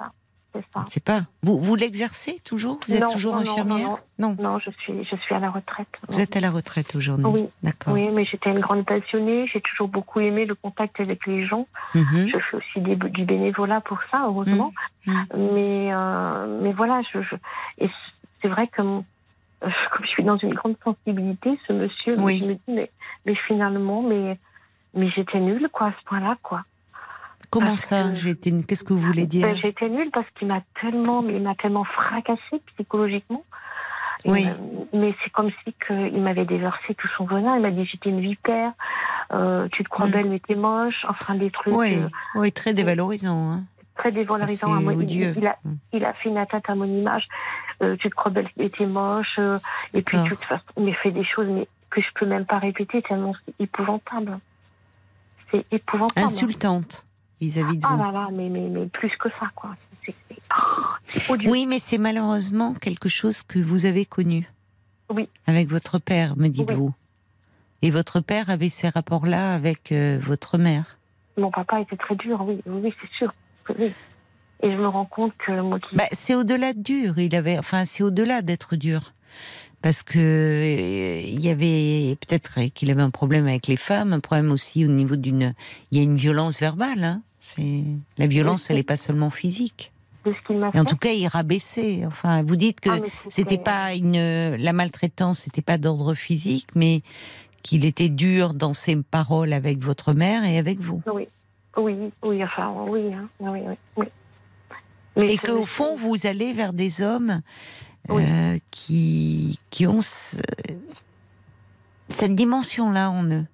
c'est 0.88 1.04
pas. 1.04 1.22
Vous, 1.42 1.60
vous 1.60 1.76
l'exercez 1.76 2.40
toujours? 2.44 2.80
Vous 2.88 2.94
êtes 2.94 3.10
toujours 3.10 3.36
infirmière? 3.36 3.98
non 4.20 4.36
non, 4.40 4.60
je 4.60 4.70
suis, 4.72 4.94
je 5.04 5.16
suis 5.16 5.36
à 5.36 5.40
la 5.40 5.50
retraite. 5.50 5.88
Vous 6.08 6.20
êtes 6.20 6.36
à 6.36 6.40
la 6.40 6.52
retraite 6.52 6.96
aujourd'hui 6.96 7.26
Oui. 7.26 7.50
D'accord. 7.64 7.94
Oui, 7.94 8.10
mais 8.10 8.26
j'étais 8.26 8.52
une 8.52 8.60
grande 8.60 8.86
passionnée. 8.86 9.48
J'ai 9.52 9.62
toujours 9.62 9.88
beaucoup 9.88 10.20
aimé 10.20 10.46
le 10.46 10.56
contact 10.56 11.00
avec 11.00 11.26
les 11.26 11.46
gens. 11.46 11.68
Mhm. 11.96 12.30
Je 12.32 12.38
fais 12.40 12.58
aussi 12.58 12.80
du 12.80 13.26
bénévolat 13.26 13.82
pour 13.82 14.00
ça, 14.12 14.24
heureusement. 14.26 14.74
Mhm. 15.06 15.14
Mhm. 15.14 15.54
Mais, 15.54 15.94
euh, 15.94 16.60
mais 16.62 16.74
voilà, 16.74 17.02
je, 17.12 17.20
et 17.80 17.90
c'est 18.42 18.48
vrai 18.48 18.68
que 18.68 18.78
comme 18.78 20.06
je 20.06 20.08
suis 20.08 20.24
dans 20.24 20.38
une 20.38 20.54
grande 20.54 20.76
sensibilité, 20.84 21.58
ce 21.68 21.74
monsieur, 21.74 22.18
je 22.18 22.22
me 22.22 22.54
dis, 22.54 22.62
mais, 22.68 22.92
mais 23.26 23.36
finalement, 23.36 24.02
mais, 24.02 24.38
mais 24.94 25.10
j'étais 25.10 25.40
nulle, 25.40 25.70
quoi, 25.72 25.88
à 25.88 25.94
ce 26.00 26.06
point-là, 26.06 26.38
quoi. 26.44 26.64
Comment 27.54 27.76
ça 27.78 28.14
J'étais. 28.14 28.52
Qu'est-ce 28.68 28.84
que 28.84 28.94
vous 28.94 29.00
voulez 29.00 29.26
dire 29.28 29.48
ben, 29.48 29.56
J'étais 29.56 29.88
nulle 29.90 30.10
parce 30.12 30.28
qu'il 30.38 30.48
m'a 30.48 30.62
tellement, 30.82 31.24
il 31.28 31.42
m'a 31.42 31.56
tellement 31.56 31.84
fracassé 31.86 32.62
psychologiquement. 32.76 33.44
Oui. 34.26 34.48
mais 34.94 35.14
c'est 35.22 35.30
comme 35.32 35.50
si 35.66 35.74
il 35.90 36.22
m'avait 36.22 36.46
déversé 36.46 36.96
tout 36.96 37.10
son 37.18 37.26
venin. 37.26 37.58
Il 37.58 37.62
m'a 37.62 37.72
dit 37.72 37.84
j'étais 37.86 38.10
une 38.10 38.22
vipère, 38.22 38.72
euh, 39.34 39.68
tu 39.74 39.84
te 39.84 39.90
crois 39.90 40.08
Mm. 40.08 40.12
belle 40.12 40.30
mais 40.30 40.40
t'es 40.40 40.56
moche. 40.56 41.06
Enfin 41.10 41.36
des 41.36 41.52
trucs 41.52 41.74
Oui, 41.76 41.98
euh, 41.98 42.08
oui, 42.36 42.52
très 42.54 42.74
dévalorisant. 42.74 43.52
hein. 43.52 43.64
très 43.98 44.12
dévalorisants. 44.14 44.68
C'est 44.68 44.74
à 44.74 44.80
moi. 44.80 44.94
Il- 44.94 45.00
odieux. 45.00 45.34
Il, 45.38 45.46
a, 45.46 45.58
Mm. 45.66 45.74
il 45.94 46.06
a 46.06 46.14
fait 46.14 46.30
une 46.30 46.38
atteinte 46.38 46.70
à 46.70 46.76
mon 46.76 46.86
image. 46.86 47.28
Euh, 47.82 47.98
tu 47.98 48.10
te 48.10 48.16
crois 48.16 48.32
belle 48.32 48.48
mais 48.56 48.70
t'es 48.70 48.86
moche. 48.86 49.36
euh, 49.40 49.60
et 49.94 50.02
puis 50.02 50.18
de 50.18 50.24
toute 50.30 50.44
façon, 50.46 50.64
il 50.78 50.86
m'a 50.86 50.94
fait 50.94 51.12
des 51.12 51.26
choses 51.26 51.48
mais 51.50 51.68
que 51.90 52.00
je 52.02 52.08
peux 52.16 52.26
même 52.26 52.46
pas 52.46 52.60
répéter 52.60 53.02
tellement 53.02 53.34
c'est 53.46 53.54
épouvantable. 53.60 54.40
C'est 55.52 55.66
épouvantable. 55.72 56.26
Insultante 56.26 57.06
vis-à-vis 57.44 57.78
de 57.78 57.86
Ah 57.86 57.96
vous. 57.96 58.04
là 58.04 58.12
là, 58.12 58.28
mais, 58.32 58.50
mais, 58.50 58.68
mais 58.70 58.86
plus 58.88 59.12
que 59.20 59.30
ça, 59.40 59.48
quoi. 59.56 59.76
Oh. 61.30 61.36
Oui, 61.46 61.66
mais 61.68 61.80
c'est 61.80 61.98
malheureusement 61.98 62.74
quelque 62.74 63.10
chose 63.10 63.44
que 63.44 63.60
vous 63.60 63.86
avez 63.86 64.06
connu. 64.06 64.50
Oui. 65.10 65.30
Avec 65.48 65.70
votre 65.70 66.00
père, 66.00 66.38
me 66.38 66.48
dites-vous. 66.48 66.94
Et 67.82 67.92
votre 67.92 68.22
père 68.22 68.50
avait 68.50 68.70
ces 68.70 68.90
rapports-là 68.90 69.54
avec 69.54 69.92
euh, 69.92 70.18
votre 70.22 70.58
mère. 70.58 70.98
Mon 71.38 71.52
papa 71.52 71.82
était 71.82 71.98
très 71.98 72.16
dur, 72.16 72.44
oui, 72.48 72.62
oui, 72.66 72.94
c'est 73.02 73.10
sûr. 73.18 73.34
Oui. 73.78 73.92
Et 74.64 74.72
je 74.72 74.78
me 74.78 74.88
rends 74.88 75.06
compte 75.06 75.34
que 75.46 75.60
moi 75.62 75.80
qui. 75.80 75.96
Bah, 75.96 76.06
c'est 76.14 76.36
au-delà 76.36 76.74
de 76.74 76.82
dur. 76.82 77.18
Il 77.18 77.36
avait, 77.36 77.58
enfin, 77.58 77.86
c'est 77.86 78.04
au-delà 78.04 78.42
d'être 78.42 78.76
dur. 78.78 79.14
Parce 79.82 80.02
que 80.04 80.18
euh, 80.18 81.22
il 81.22 81.44
y 81.44 81.50
avait 81.50 82.16
peut-être 82.26 82.62
qu'il 82.74 82.90
avait 82.90 83.02
un 83.02 83.10
problème 83.10 83.48
avec 83.48 83.68
les 83.68 83.76
femmes, 83.76 84.14
un 84.14 84.22
problème 84.22 84.52
aussi 84.52 84.86
au 84.86 84.88
niveau 84.90 85.18
d'une. 85.18 85.54
Il 85.92 85.98
y 85.98 86.02
a 86.02 86.04
une 86.04 86.16
violence 86.16 86.60
verbale. 86.62 87.04
Hein. 87.04 87.22
C'est 87.46 87.84
la 88.18 88.28
violence, 88.28 88.70
elle 88.70 88.78
n'est 88.78 88.84
pas 88.84 88.96
seulement 88.96 89.30
physique. 89.30 89.92
Et 90.26 90.80
en 90.80 90.86
tout 90.86 90.96
cas, 90.96 91.12
il 91.12 91.28
rabaissait. 91.28 92.06
Enfin, 92.06 92.42
vous 92.42 92.56
dites 92.56 92.80
que 92.80 92.90
Ah, 92.90 93.00
c'était 93.28 93.58
pas 93.58 93.94
une 93.94 94.56
la 94.56 94.72
maltraitance, 94.72 95.40
c'était 95.40 95.62
pas 95.62 95.78
d'ordre 95.78 96.14
physique, 96.14 96.68
mais 96.74 97.02
qu'il 97.62 97.84
était 97.84 98.08
dur 98.08 98.54
dans 98.54 98.74
ses 98.74 98.96
paroles 98.96 99.52
avec 99.52 99.84
votre 99.84 100.14
mère 100.14 100.46
et 100.46 100.58
avec 100.58 100.80
vous. 100.80 101.02
Oui, 101.14 101.28
oui, 101.76 101.96
oui, 102.24 102.44
enfin, 102.46 102.74
oui, 102.88 103.14
hein, 103.14 103.28
oui, 103.42 103.60
oui, 103.68 103.76
oui. 103.98 104.06
Mais 105.18 105.34
Et 105.34 105.38
qu'au 105.38 105.66
fond, 105.66 105.98
vous 105.98 106.26
allez 106.26 106.54
vers 106.54 106.72
des 106.72 107.02
hommes 107.02 107.42
euh, 108.10 108.58
qui, 108.72 109.60
qui 109.70 109.86
ont 109.86 110.02
ce- 110.02 110.38
cette 112.08 112.36
dimension-là 112.36 113.12
en 113.12 113.26
eux. 113.26 113.46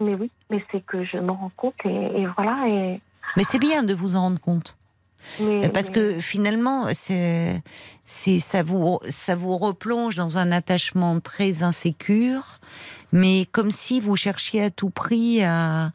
Mais 0.00 0.14
oui, 0.14 0.30
mais 0.50 0.64
c'est 0.70 0.84
que 0.84 1.04
je 1.04 1.16
me 1.18 1.30
rends 1.32 1.50
compte 1.56 1.74
et, 1.84 1.88
et 1.88 2.26
voilà. 2.36 2.66
Et, 2.68 3.00
Mais 3.36 3.44
c'est 3.44 3.58
bien 3.58 3.82
de 3.82 3.94
vous 3.94 4.14
en 4.16 4.20
rendre 4.22 4.40
compte. 4.40 4.76
mais, 5.40 5.66
Euh, 5.66 5.68
Parce 5.70 5.88
mais- 5.88 5.94
que 5.94 6.20
finalement, 6.20 6.86
c'est, 6.94 7.62
c'est, 8.04 8.38
ça, 8.38 8.62
vous, 8.62 9.00
ça 9.08 9.34
vous 9.34 9.56
replonge 9.58 10.14
dans 10.14 10.38
un 10.38 10.52
attachement 10.52 11.18
très 11.20 11.62
insécure, 11.62 12.60
mais 13.12 13.46
comme 13.50 13.70
si 13.72 14.00
vous 14.00 14.14
cherchiez 14.16 14.62
à 14.64 14.70
tout 14.70 14.90
prix 14.90 15.42
à, 15.42 15.90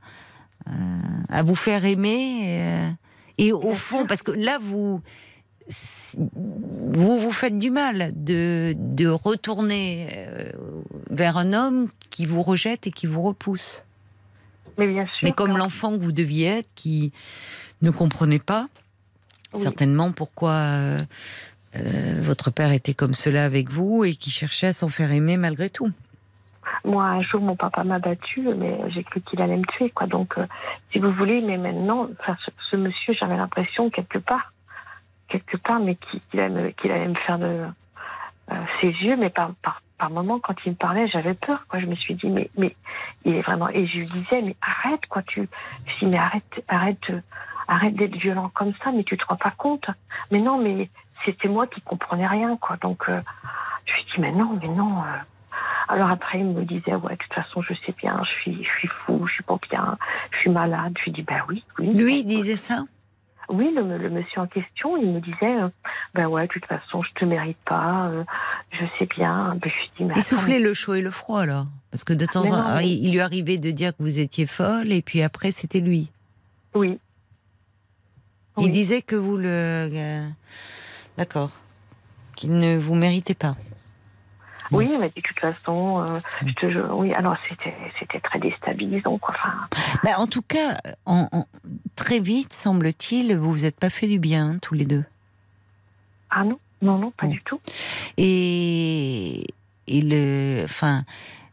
à, 1.30 1.44
vous 1.44 1.56
faire 1.56 1.86
aimer. 1.86 2.42
euh, 2.44 2.90
Et, 3.38 3.52
au 3.54 3.74
fond, 3.74 4.06
parce 4.06 4.22
que 4.24 4.32
là, 4.32 4.60
vous, 4.62 5.02
vous 6.94 7.20
vous 7.20 7.32
faites 7.32 7.58
du 7.58 7.72
mal 7.72 8.12
de, 8.16 8.76
de 8.78 9.08
retourner 9.08 10.08
euh, 10.16 10.52
vers 11.10 11.38
un 11.38 11.54
homme 11.54 11.88
qui 12.10 12.26
vous 12.26 12.42
rejette 12.42 12.86
et 12.88 12.92
qui 12.92 13.08
vous 13.08 13.22
repousse. 13.22 13.86
Mais 14.78 14.88
bien 14.88 15.06
sûr. 15.06 15.20
Mais 15.24 15.32
comme 15.32 15.58
l'enfant 15.58 15.92
que 15.98 16.02
vous 16.04 16.12
deviez 16.12 16.48
être, 16.60 16.70
qui 16.76 17.12
ne 17.82 17.92
comprenait 17.92 18.40
pas 18.40 18.68
Oui. 19.54 19.62
certainement 19.62 20.12
pourquoi 20.12 20.52
euh, 20.52 21.00
euh, 21.76 22.22
votre 22.22 22.50
père 22.52 22.72
était 22.72 22.94
comme 22.94 23.14
cela 23.14 23.46
avec 23.46 23.70
vous 23.70 24.04
et 24.04 24.16
qui 24.16 24.30
cherchait 24.32 24.68
à 24.68 24.74
s'en 24.74 24.90
faire 24.90 25.12
aimer 25.12 25.38
malgré 25.38 25.70
tout. 25.70 25.92
Moi, 26.86 27.04
un 27.04 27.22
jour, 27.22 27.42
mon 27.42 27.56
papa 27.56 27.84
m'a 27.84 28.00
battu, 28.00 28.42
mais 28.58 28.78
j'ai 28.90 29.04
cru 29.04 29.22
qu'il 29.22 29.42
allait 29.42 29.58
me 29.58 29.66
tuer, 29.78 29.90
quoi. 29.90 30.08
Donc, 30.08 30.38
euh, 30.38 30.46
si 30.92 31.00
vous 31.00 31.12
voulez, 31.14 31.40
mais 31.42 31.58
maintenant, 31.58 32.10
enfin, 32.20 32.36
ce, 32.46 32.52
ce 32.72 32.76
monsieur, 32.78 33.14
j'avais 33.14 33.38
l'impression 33.38 33.90
quelque 33.90 34.18
part, 34.18 34.54
quelque 35.30 35.58
part, 35.58 35.80
mais 35.80 35.96
qu'il 35.96 36.40
allait, 36.40 36.50
me- 36.50 36.70
qu'il 36.72 36.92
allait 36.92 37.08
me 37.08 37.16
faire 37.26 37.38
de 37.40 37.64
ses 38.82 38.88
yeux, 38.88 39.16
mais 39.18 39.30
par, 39.30 39.54
par, 39.62 39.82
par 40.04 40.12
moment, 40.12 40.38
quand 40.38 40.56
il 40.66 40.72
me 40.74 40.76
parlait, 40.76 41.08
j'avais 41.08 41.34
peur, 41.34 41.66
quoi. 41.70 41.80
Je 41.80 41.86
me 41.86 41.96
suis 41.96 42.14
dit, 42.16 42.28
mais, 42.28 42.50
mais 42.58 42.76
il 43.24 43.36
est 43.36 43.42
vraiment. 43.42 43.70
Et 43.70 43.86
je 43.86 44.00
lui 44.00 44.06
disais, 44.06 44.42
mais 44.42 44.58
arrête, 44.62 45.06
quoi. 45.08 45.22
Tu, 45.22 45.48
je 45.88 46.00
dis, 46.00 46.12
mais 46.12 46.18
arrête, 46.18 46.62
arrête, 46.68 47.06
arrête 47.70 47.96
d'être 47.96 48.18
violent 48.18 48.52
comme 48.54 48.74
ça, 48.84 48.92
mais 48.92 49.06
tu 49.06 49.18
te 49.18 49.24
rends 49.26 49.38
pas 49.38 49.54
compte. 49.58 49.86
Mais 50.30 50.42
non, 50.42 50.58
mais 50.62 50.90
c'était 51.24 51.48
moi 51.48 51.68
qui 51.68 51.80
comprenais 51.80 52.28
rien, 52.28 52.58
quoi. 52.58 52.76
Donc, 52.82 53.08
euh, 53.08 53.22
je 53.86 53.94
lui 53.94 54.04
dis, 54.04 54.20
mais 54.20 54.34
non, 54.34 54.60
mais 54.62 54.68
non. 54.68 54.90
euh, 55.04 55.56
alors 55.88 56.10
après, 56.12 56.40
il 56.40 56.48
me 56.48 56.66
disait, 56.66 56.96
ouais, 56.96 57.14
de 57.14 57.20
toute 57.24 57.34
façon, 57.34 57.62
je 57.62 57.74
sais 57.86 57.94
bien, 57.98 58.20
je 58.26 58.42
suis, 58.42 58.62
je 58.62 58.70
suis 58.80 58.90
fou, 59.06 59.26
je 59.26 59.36
suis 59.36 59.44
pas 59.44 59.58
bien, 59.72 59.98
je 60.34 60.38
suis 60.40 60.50
malade. 60.50 60.96
Je 61.00 61.04
lui 61.06 61.12
dis, 61.14 61.22
ben 61.22 61.42
oui, 61.48 61.64
oui. 61.80 61.94
Lui 61.96 62.20
il 62.20 62.26
disait 62.26 62.58
ça? 62.58 62.84
Oui, 63.50 63.72
le, 63.76 63.98
le 63.98 64.10
monsieur 64.10 64.42
en 64.42 64.48
question, 64.48 64.96
il 64.98 65.12
me 65.12 65.20
disait, 65.20 65.62
euh, 65.62 65.70
ben 66.14 66.28
ouais, 66.28 66.44
de 66.48 66.54
toute 66.54 66.66
façon, 66.66 67.04
je 67.04 67.10
te 67.20 67.26
mérite 67.26 67.58
pas, 67.66 68.08
euh, 68.08 68.24
je 68.72 68.86
sais 68.98 69.06
bien. 69.06 69.56
Ben, 69.62 69.70
je 69.98 70.04
dis, 70.06 70.12
Il 70.16 70.22
soufflait 70.24 70.60
le 70.60 70.74
chaud 70.74 70.94
et 70.94 71.02
le 71.02 71.12
froid 71.12 71.42
alors 71.42 71.66
Parce 71.92 72.04
que 72.04 72.14
de 72.14 72.26
temps 72.26 72.44
Mais 72.44 72.52
en 72.52 72.64
temps, 72.76 72.80
il 72.80 73.12
lui 73.12 73.20
arrivait 73.22 73.58
de 73.58 73.72
dire 73.72 73.92
que 73.96 74.02
vous 74.04 74.20
étiez 74.20 74.46
folle 74.46 74.92
et 74.92 75.02
puis 75.02 75.22
après 75.22 75.52
c'était 75.52 75.80
lui. 75.82 76.10
Oui. 76.74 77.00
Il 78.58 78.66
Oui. 78.66 78.70
disait 78.70 79.02
que 79.02 79.16
vous 79.16 79.36
le... 79.38 79.48
euh, 79.48 80.28
D'accord. 81.18 81.52
Qu'il 82.36 82.58
ne 82.58 82.78
vous 82.78 82.96
méritait 82.96 83.34
pas. 83.36 83.56
Oui, 84.74 84.92
mais 85.00 85.10
de 85.16 85.22
toute 85.22 85.40
façon, 85.40 86.00
euh, 86.02 86.20
je 86.46 86.54
te 86.54 86.70
jure, 86.72 86.90
oui, 86.98 87.14
alors 87.14 87.36
c'était, 87.50 87.74
c'était 88.00 88.20
très 88.20 88.40
déstabilisant, 88.40 89.18
quoi. 89.18 89.36
Enfin, 89.38 89.54
Bah, 90.04 90.12
en 90.18 90.28
tout 90.28 90.42
cas, 90.42 90.78
en- 91.06 91.28
en- 91.32 91.46
très 91.96 92.20
vite, 92.20 92.54
semble-t-il, 92.54 93.36
vous 93.38 93.52
vous 93.52 93.66
êtes 93.66 93.80
pas 93.80 93.90
fait 93.90 94.08
du 94.08 94.20
bien, 94.20 94.52
hein, 94.52 94.58
tous 94.62 94.74
les 94.74 94.86
deux. 94.86 95.04
ah 96.32 96.44
non, 96.44 96.60
non, 96.82 96.98
non, 96.98 97.12
pas 97.12 97.28
Bon. 97.28 97.32
du 97.34 97.42
tout. 97.44 97.60
Et, 98.18 99.46
et 99.88 100.02
le, 100.02 100.64
enfin, 100.66 101.04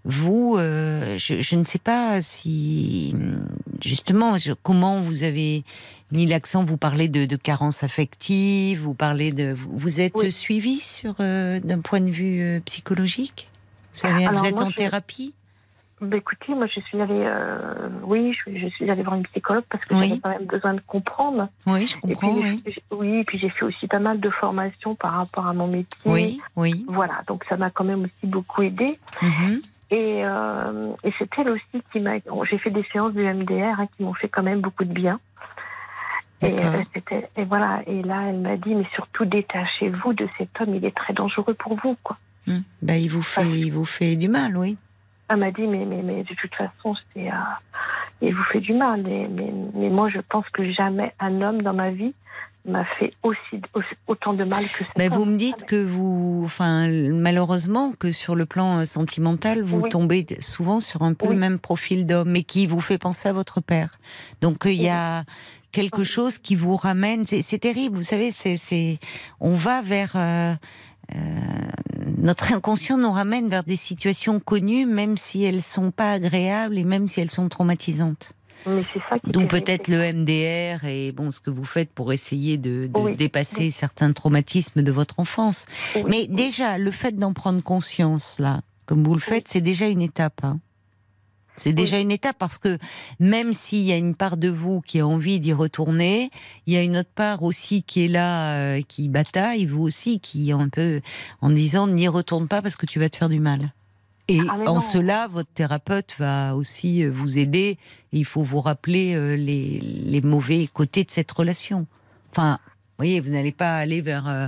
vous, 0.04 0.56
euh, 0.58 1.18
je, 1.18 1.40
je 1.40 1.56
ne 1.56 1.64
sais 1.64 1.78
pas 1.78 2.22
si, 2.22 3.14
justement, 3.82 4.38
je- 4.38 4.52
comment 4.62 5.00
vous 5.00 5.22
avez 5.24 5.62
mis 6.12 6.26
l'accent. 6.26 6.64
Vous 6.64 6.76
parlez 6.78 7.08
de, 7.08 7.26
de 7.26 7.36
carence 7.36 7.82
affective, 7.82 8.80
vous 8.80 8.94
parlez 8.94 9.30
de, 9.32 9.54
vous, 9.56 10.00
êtes 10.00 10.14
Oui. 10.16 10.32
suivi 10.32 10.80
sur 10.80 11.14
euh, 11.20 11.60
d'un 11.60 11.80
point 11.80 12.00
de 12.00 12.10
vue 12.10 12.40
euh, 12.40 12.60
psychologique? 12.64 13.48
Vous 13.92 13.98
savez, 14.00 14.24
Alors, 14.26 14.40
vous 14.40 14.46
êtes 14.48 14.54
moi, 14.54 14.64
en 14.64 14.70
je- 14.70 14.74
thérapie? 14.76 15.34
Ben, 16.00 16.16
écoutez, 16.16 16.54
moi, 16.54 16.66
je 16.74 16.80
suis 16.80 16.98
allée, 16.98 17.30
oui, 18.04 18.34
je, 18.46 18.68
suis 18.68 18.90
allée 18.90 19.02
voir 19.02 19.16
une 19.16 19.24
psychologue 19.24 19.64
parce 19.68 19.84
que 19.84 19.94
Oui. 19.94 20.08
j'avais 20.08 20.20
quand 20.20 20.30
même 20.30 20.46
besoin 20.46 20.72
de 20.72 20.80
comprendre. 20.86 21.48
Oui, 21.66 21.86
je 21.86 21.94
Et 22.08 22.14
comprends. 22.14 22.40
puis, 22.40 22.74
Oui, 22.90 23.16
et 23.16 23.24
puis 23.24 23.36
j'ai 23.36 23.50
fait 23.50 23.66
aussi 23.66 23.86
pas 23.86 23.98
mal 23.98 24.18
de 24.18 24.30
formations 24.30 24.94
par 24.94 25.12
rapport 25.12 25.46
à 25.46 25.52
mon 25.52 25.66
métier. 25.66 26.00
oui. 26.06 26.40
oui. 26.56 26.86
Voilà, 26.88 27.22
donc 27.26 27.44
ça 27.50 27.58
m'a 27.58 27.68
quand 27.68 27.84
même 27.84 28.04
aussi 28.04 28.26
beaucoup 28.26 28.62
aidé. 28.62 28.98
Mhm. 29.20 29.60
Et, 29.90 30.24
euh, 30.24 30.92
et 31.03 31.12
c'est 31.18 31.29
elle 31.38 31.48
aussi 31.50 31.83
qui 31.92 32.00
m'a. 32.00 32.12
J'ai 32.48 32.59
fait 32.59 32.70
des 32.70 32.85
séances 32.92 33.12
du 33.12 33.22
MDR 33.22 33.81
hein, 33.81 33.87
qui 33.96 34.05
m'ont 34.05 34.14
fait 34.14 34.29
quand 34.29 34.42
même 34.42 34.61
beaucoup 34.61 34.85
de 34.85 34.92
bien. 34.92 35.18
Et, 36.42 36.55
euh, 36.64 36.83
et 37.37 37.44
voilà, 37.44 37.83
et 37.87 38.03
là 38.03 38.22
elle 38.29 38.38
m'a 38.38 38.57
dit, 38.57 38.74
mais 38.74 38.87
surtout 38.94 39.24
détachez-vous 39.26 40.14
de 40.14 40.26
cet 40.38 40.48
homme, 40.61 40.74
il 40.74 40.85
est 40.85 40.96
très 40.96 41.12
dangereux 41.12 41.53
pour 41.55 41.74
vous, 41.83 41.96
quoi. 42.03 42.16
Bah, 42.83 42.96
il 42.96 43.09
vous 43.11 43.22
fait, 43.22 43.42
il 43.44 43.70
vous 43.72 43.85
fait 43.85 44.16
du 44.16 44.29
mal, 44.29 44.57
oui. 44.57 44.79
Elle 45.29 45.37
m'a 45.37 45.50
dit, 45.50 45.66
mais, 45.66 45.85
mais, 45.85 46.03
mais 46.03 46.22
de 46.24 46.35
toute 46.35 46.55
façon, 46.55 46.94
c'est, 47.12 47.29
euh, 47.29 47.35
il 48.22 48.35
vous 48.35 48.42
fait 48.44 48.61
du 48.61 48.72
mal. 48.72 49.07
Et- 49.07 49.29
mais, 49.29 49.53
mais 49.74 49.90
moi, 49.90 50.09
je 50.09 50.18
pense 50.20 50.48
que 50.48 50.70
jamais 50.72 51.12
un 51.20 51.42
homme 51.42 51.62
dans 51.62 51.74
ma 51.74 51.90
vie 51.90 52.14
m'a 52.66 52.85
fait 52.99 53.12
aussi, 53.23 53.62
autant 54.07 54.35
de 54.35 54.44
mal 54.44 54.62
que 54.64 54.85
cet 54.85 54.88
Mais 54.99 55.09
vous 55.09 55.25
me 55.25 55.37
dites 55.37 55.64
que 55.64 55.83
vous, 55.83 56.42
enfin, 56.44 56.88
malheureusement, 56.88 57.92
que 57.99 58.12
sur 58.12 58.35
le 58.37 58.46
plan 58.46 58.79
euh, 58.81 58.85
sentimental, 58.85 59.62
vous 59.62 59.81
Oui. 59.81 59.88
tombez 59.88 60.27
souvent 60.40 60.81
sur 60.81 61.03
un 61.03 61.14
peu 61.14 61.27
Oui. 61.27 61.35
le 61.35 61.40
même 61.40 61.59
profil 61.59 62.07
d'homme, 62.07 62.31
mais 62.31 62.42
qui 62.42 62.66
vous 62.66 62.81
fait 62.81 62.99
penser 62.99 63.29
à 63.29 63.33
votre 63.33 63.61
père. 63.61 63.99
Donc 64.40 64.66
euh, 64.66 64.73
il 64.73 64.83
y 64.83 64.88
a 64.88 65.25
quelque 65.73 66.05
chose 66.05 66.38
qui 66.38 66.55
vous 66.55 66.77
ramène. 66.77 67.27
C'est 67.27 67.42
c'est 67.42 67.59
terrible, 67.59 67.96
vous 67.96 68.03
savez. 68.03 68.33
C'est, 68.33 68.57
c'est, 68.57 68.99
on 69.40 69.55
va 69.55 69.81
vers 69.83 70.12
euh, 70.16 70.55
euh, 71.14 71.16
notre 72.18 72.53
inconscient 72.53 72.99
nous 72.99 73.12
ramène 73.12 73.49
vers 73.49 73.64
des 73.64 73.77
situations 73.77 74.38
connues, 74.40 74.85
même 74.87 75.16
si 75.16 75.42
elles 75.44 75.62
sont 75.62 75.90
pas 75.90 76.12
agréables 76.12 76.77
et 76.79 76.85
même 76.85 77.09
si 77.09 77.20
elles 77.20 77.31
sont 77.31 77.49
traumatisantes. 77.49 78.33
Terrible, 78.64 79.49
peut-être 79.49 79.88
le 79.88 80.12
MDR 80.12 80.85
et 80.85 81.12
bon 81.12 81.31
ce 81.31 81.40
que 81.40 81.51
vous 81.51 81.64
faites 81.64 81.90
pour 81.92 82.12
essayer 82.12 82.59
de, 82.59 82.87
de 82.92 82.99
Oui, 83.01 83.16
dépasser 83.16 83.57
oui. 83.64 83.70
certains 83.73 84.12
traumatismes 84.12 84.83
de 84.83 84.92
votre 84.92 85.18
enfance. 85.20 85.66
Oui, 85.96 86.03
Mais 86.09 86.27
déjà 86.27 86.77
le 86.79 86.90
fait 86.90 87.16
d'en 87.16 87.33
prendre 87.33 87.62
conscience 87.62 88.38
là, 88.38 88.61
comme 88.87 89.05
vous 89.05 89.14
le 89.14 89.20
faites, 89.20 89.49
c'est 89.49 89.61
déjà 89.61 89.87
une 89.87 90.03
étape. 90.03 90.40
hein. 90.42 90.61
C'est 91.57 91.75
déjà 91.75 91.99
une 91.99 92.11
étape 92.11 92.37
parce 92.38 92.57
que 92.57 92.79
même 93.18 93.53
s'il 93.53 93.83
y 93.83 93.92
a 93.92 93.96
une 93.96 94.14
part 94.14 94.38
de 94.38 94.49
vous 94.49 94.81
qui 94.81 95.01
a 95.01 95.07
envie 95.07 95.38
d'y 95.40 95.53
retourner, 95.53 96.31
il 96.66 96.73
y 96.73 96.77
a 96.79 96.83
une 96.83 96.96
autre 96.96 97.11
part 97.14 97.42
aussi 97.42 97.83
qui 97.83 98.05
est 98.07 98.09
là, 98.09 98.55
euh, 98.55 98.81
qui 98.88 99.11
bataille, 99.11 99.66
vous 99.66 99.83
aussi, 99.83 100.20
qui 100.20 100.49
est 100.51 100.55
un 100.55 100.70
peu 100.70 101.03
en 101.42 101.51
disant 101.51 101.87
n'y 101.87 102.09
retourne 102.09 102.49
pas 102.49 102.62
parce 102.62 102.77
que 102.77 102.87
tu 102.87 102.99
vas 102.99 103.11
te 103.11 103.16
faire 103.16 103.29
du 103.29 103.40
mal. 103.40 103.75
Et 104.31 104.40
Ah, 104.49 104.55
en 104.66 104.75
non. 104.75 104.81
cela, 104.81 105.27
votre 105.27 105.51
thérapeute 105.51 106.14
va 106.19 106.55
aussi 106.55 107.03
euh, 107.05 107.11
vous 107.11 107.38
aider. 107.38 107.79
Il 108.12 108.25
faut 108.25 108.43
vous 108.43 108.61
rappeler 108.61 109.14
euh, 109.14 109.35
les, 109.35 109.81
les 109.81 110.21
mauvais 110.21 110.69
côtés 110.73 111.03
de 111.05 111.11
cette 111.11 111.31
relation. 111.33 111.87
Enfin, 112.31 112.59
vous 112.64 112.95
voyez, 112.99 113.21
vous 113.21 113.31
n'allez 113.31 113.51
pas 113.53 113.77
aller 113.77 114.01
vers 114.03 114.29
euh, 114.29 114.47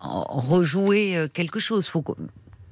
rejouer 0.00 1.28
quelque 1.32 1.60
chose 1.60 1.86
faut 1.86 2.02
que, 2.02 2.12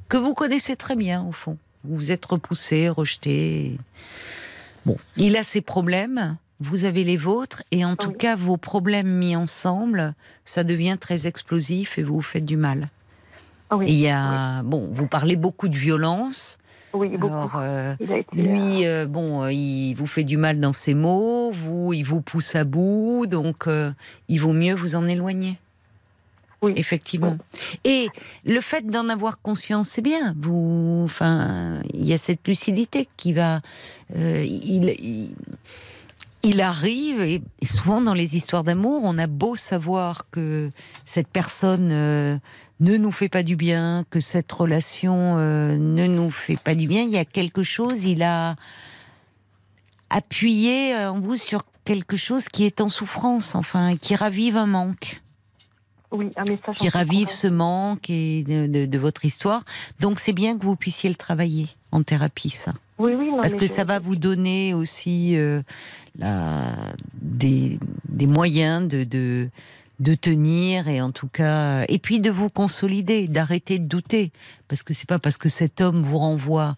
que 0.09 0.17
vous 0.17 0.35
connaissez 0.35 0.75
très 0.75 0.97
bien 0.97 1.23
au 1.25 1.33
fond. 1.33 1.57
Vous 1.85 1.97
vous 1.97 2.11
êtes 2.11 2.27
repoussé, 2.27 2.89
rejeté. 2.89 3.79
Bon, 4.85 4.97
il 5.17 5.37
a 5.37 5.45
ses 5.45 5.61
problèmes, 5.61 6.37
vous 6.59 6.85
avez 6.85 7.05
les 7.05 7.17
vôtres, 7.17 7.63
et 7.71 7.85
en 7.85 7.95
tout 7.95 8.11
cas, 8.13 8.35
vos 8.35 8.57
problèmes 8.57 9.09
mis 9.19 9.37
ensemble, 9.37 10.15
ça 10.45 10.65
devient 10.65 10.97
très 10.99 11.27
explosif 11.29 11.97
et 11.99 12.03
vous 12.03 12.17
vous 12.17 12.23
faites 12.23 12.45
du 12.45 12.57
mal. 12.57 12.89
Oui, 13.73 13.87
Et 13.87 13.93
il 13.93 14.01
y 14.01 14.09
a, 14.09 14.63
bon, 14.63 14.89
vous 14.91 15.07
parlez 15.07 15.37
beaucoup 15.37 15.69
de 15.69 15.77
violence. 15.77 16.59
oui, 16.93 17.17
beaucoup. 17.17 17.33
Alors, 17.33 17.57
euh, 17.57 17.95
été, 18.01 18.15
euh, 18.15 18.43
lui, 18.43 18.87
euh, 18.87 19.07
bon, 19.07 19.47
il 19.49 19.95
vous 19.95 20.07
fait 20.07 20.25
du 20.25 20.37
mal 20.37 20.59
dans 20.59 20.73
ses 20.73 20.95
mots, 20.95 21.53
vous, 21.53 21.93
il 21.93 22.03
vous 22.03 22.21
pousse 22.21 22.57
à 22.57 22.65
bout, 22.65 23.27
donc 23.27 23.67
euh, 23.67 23.93
il 24.29 24.39
vaut 24.41 24.53
mieux 24.53 24.75
vous 24.75 24.97
en 24.97 25.07
éloigner. 25.07 25.59
Oui. 26.63 26.75
Effectivement. 26.77 27.39
Et 27.85 28.09
le 28.45 28.61
fait 28.61 28.87
d'en 28.87 29.09
avoir 29.09 29.41
conscience, 29.41 29.89
c'est 29.89 30.03
bien. 30.03 30.35
Vous, 30.39 31.03
enfin, 31.05 31.81
il 31.95 32.07
y 32.07 32.13
a 32.13 32.19
cette 32.19 32.47
lucidité 32.47 33.09
qui 33.17 33.33
va. 33.33 33.63
il, 34.15 34.95
il, 35.01 35.31
il 36.43 36.61
arrive, 36.61 37.23
et, 37.23 37.41
souvent 37.63 38.03
dans 38.03 38.13
les 38.13 38.37
histoires 38.37 38.63
d'amour, 38.63 39.01
on 39.05 39.17
a 39.17 39.27
beau 39.27 39.57
savoir 39.57 40.29
que 40.31 40.69
cette 41.07 41.29
personne 41.29 42.41
ne 42.81 42.97
nous 42.97 43.13
fait 43.13 43.29
pas 43.29 43.43
du 43.43 43.57
bien, 43.57 44.05
que 44.11 44.21
cette 44.21 44.51
relation 44.51 45.37
euh, 45.39 45.77
ne 45.77 46.07
nous 46.07 46.31
fait 46.31 46.57
pas 46.59 46.75
du 46.75 46.87
bien, 46.89 47.03
il 47.03 47.11
y 47.11 47.19
a 47.19 47.25
quelque 47.25 47.63
chose, 47.63 48.05
il 48.05 48.23
a 48.23 48.57
appuyé 50.09 50.95
euh, 50.95 51.11
en 51.13 51.21
vous 51.21 51.37
sur 51.37 51.63
quelque 51.85 52.17
chose 52.17 52.49
qui 52.49 52.65
est 52.65 52.81
en 52.81 52.89
souffrance, 52.89 53.55
enfin, 53.55 53.97
qui 53.97 54.15
ravive 54.15 54.57
un 54.57 54.67
manque 54.67 55.23
oui, 56.13 56.31
un 56.37 56.45
message. 56.45 56.75
qui 56.77 56.89
ravive 56.89 57.29
ce 57.31 57.47
manque 57.47 58.11
et 58.11 58.43
de, 58.43 58.67
de- 58.67 58.87
de 58.87 58.99
votre 58.99 59.25
histoire. 59.25 59.63
Donc 60.01 60.19
c'est 60.19 60.33
bien 60.33 60.59
que 60.59 60.65
vous 60.65 60.75
puissiez 60.75 61.09
le 61.09 61.15
travailler 61.15 61.69
en 61.93 62.03
thérapie, 62.03 62.51
ça. 62.51 62.73
Oui, 62.99 63.13
oui, 63.17 63.29
non, 63.31 63.41
Parce 63.41 63.55
que 63.55 63.67
je- 63.69 63.73
ça 63.73 63.85
va 63.85 63.99
vous 64.01 64.17
donner 64.17 64.75
aussi 64.75 65.37
euh, 65.37 65.61
la- 66.19 66.75
des, 67.15 67.79
des 68.09 68.27
moyens 68.27 68.89
de, 68.89 69.05
de, 69.05 69.49
de 70.01 70.15
tenir 70.15 70.89
et 70.89 71.01
en 71.01 71.13
tout 71.13 71.29
cas. 71.29 71.85
Et 71.89 71.99
puis 71.99 72.21
de 72.21 72.31
vous 72.31 72.49
consolider, 72.49 73.29
d'arrêter 73.29 73.79
de 73.79 73.87
douter. 73.87 74.33
Parce 74.69 74.83
que 74.83 74.95
c'est 74.95 75.09
pas 75.09 75.19
parce 75.19 75.39
que 75.39 75.49
cet 75.49 75.81
homme 75.81 76.03
vous 76.03 76.19
renvoie 76.19 76.75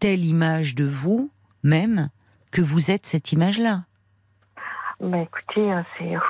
telle 0.00 0.24
image 0.24 0.74
de 0.74 0.84
vous, 0.84 1.30
même, 1.62 2.10
que 2.52 2.60
vous 2.60 2.90
êtes 2.90 3.06
cette 3.06 3.32
image-là. 3.32 3.84
Bah 5.00 5.18
écoutez, 5.18 5.72
euh, 5.72 5.82
c'est. 5.98 6.14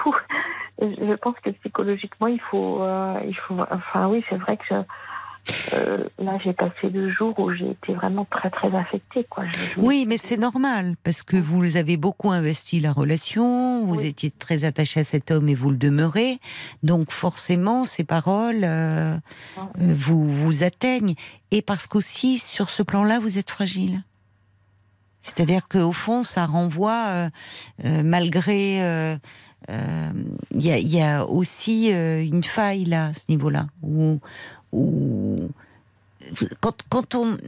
Je 0.81 1.15
pense 1.17 1.37
que 1.41 1.51
psychologiquement, 1.51 2.27
il 2.27 2.41
faut, 2.41 2.83
euh, 2.83 3.21
il 3.27 3.37
faut. 3.37 3.57
Enfin, 3.71 4.09
oui, 4.09 4.25
c'est 4.29 4.37
vrai 4.37 4.57
que 4.57 4.75
euh, 5.75 6.05
là, 6.19 6.39
j'ai 6.43 6.53
passé 6.53 6.89
deux 6.91 7.11
jours 7.11 7.39
où 7.39 7.53
j'ai 7.53 7.71
été 7.73 7.93
vraiment 7.95 8.27
très, 8.31 8.51
très 8.51 8.75
affectée, 8.77 9.25
quoi. 9.29 9.45
Je- 9.53 9.81
Oui, 9.81 10.07
mais 10.09 10.17
c'est 10.17 10.37
normal 10.37 10.95
parce 11.05 11.23
que 11.23 11.37
vous 11.37 11.77
avez 11.77 11.97
beaucoup 11.97 12.31
investi 12.31 12.81
la 12.81 12.93
relation, 12.93 13.85
vous 13.85 14.01
Oui. 14.01 14.07
étiez 14.07 14.31
très 14.31 14.65
attaché 14.65 15.01
à 15.01 15.05
cet 15.05 15.31
homme 15.31 15.49
et 15.49 15.55
vous 15.55 15.71
le 15.71 15.77
demeurez, 15.77 16.39
donc 16.83 17.11
forcément 17.11 17.85
ces 17.85 18.05
paroles 18.05 18.65
euh, 18.65 19.17
euh, 19.59 19.95
vous 19.99 20.29
vous 20.29 20.63
atteignent 20.65 21.15
et 21.51 21.61
parce 21.63 21.87
qu'aussi 21.87 22.39
sur 22.39 22.71
ce 22.71 22.83
plan-là 22.83 23.19
vous 23.21 23.37
êtes 23.39 23.51
fragile. 23.51 24.03
C'est-à-dire 25.23 25.69
qu'au 25.69 25.93
fond 25.93 26.23
ça 26.23 26.47
renvoie 26.47 27.29
euh, 27.85 28.03
malgré 28.03 28.83
euh, 28.83 29.17
il 30.55 30.63
y, 30.63 30.71
a, 30.71 30.77
il 30.79 30.89
y 30.95 31.01
a 31.01 31.25
aussi 31.27 31.91
euh, 31.91 32.23
une 32.23 32.45
faille 32.45 32.85
là 32.85 33.07
à 33.07 33.15
ce 33.15 33.25
niveau-là 33.31 33.67
où, 33.83 34.21
où 34.75 35.37
quand, 36.61 36.77
quand 36.89 37.15
on 37.15 37.39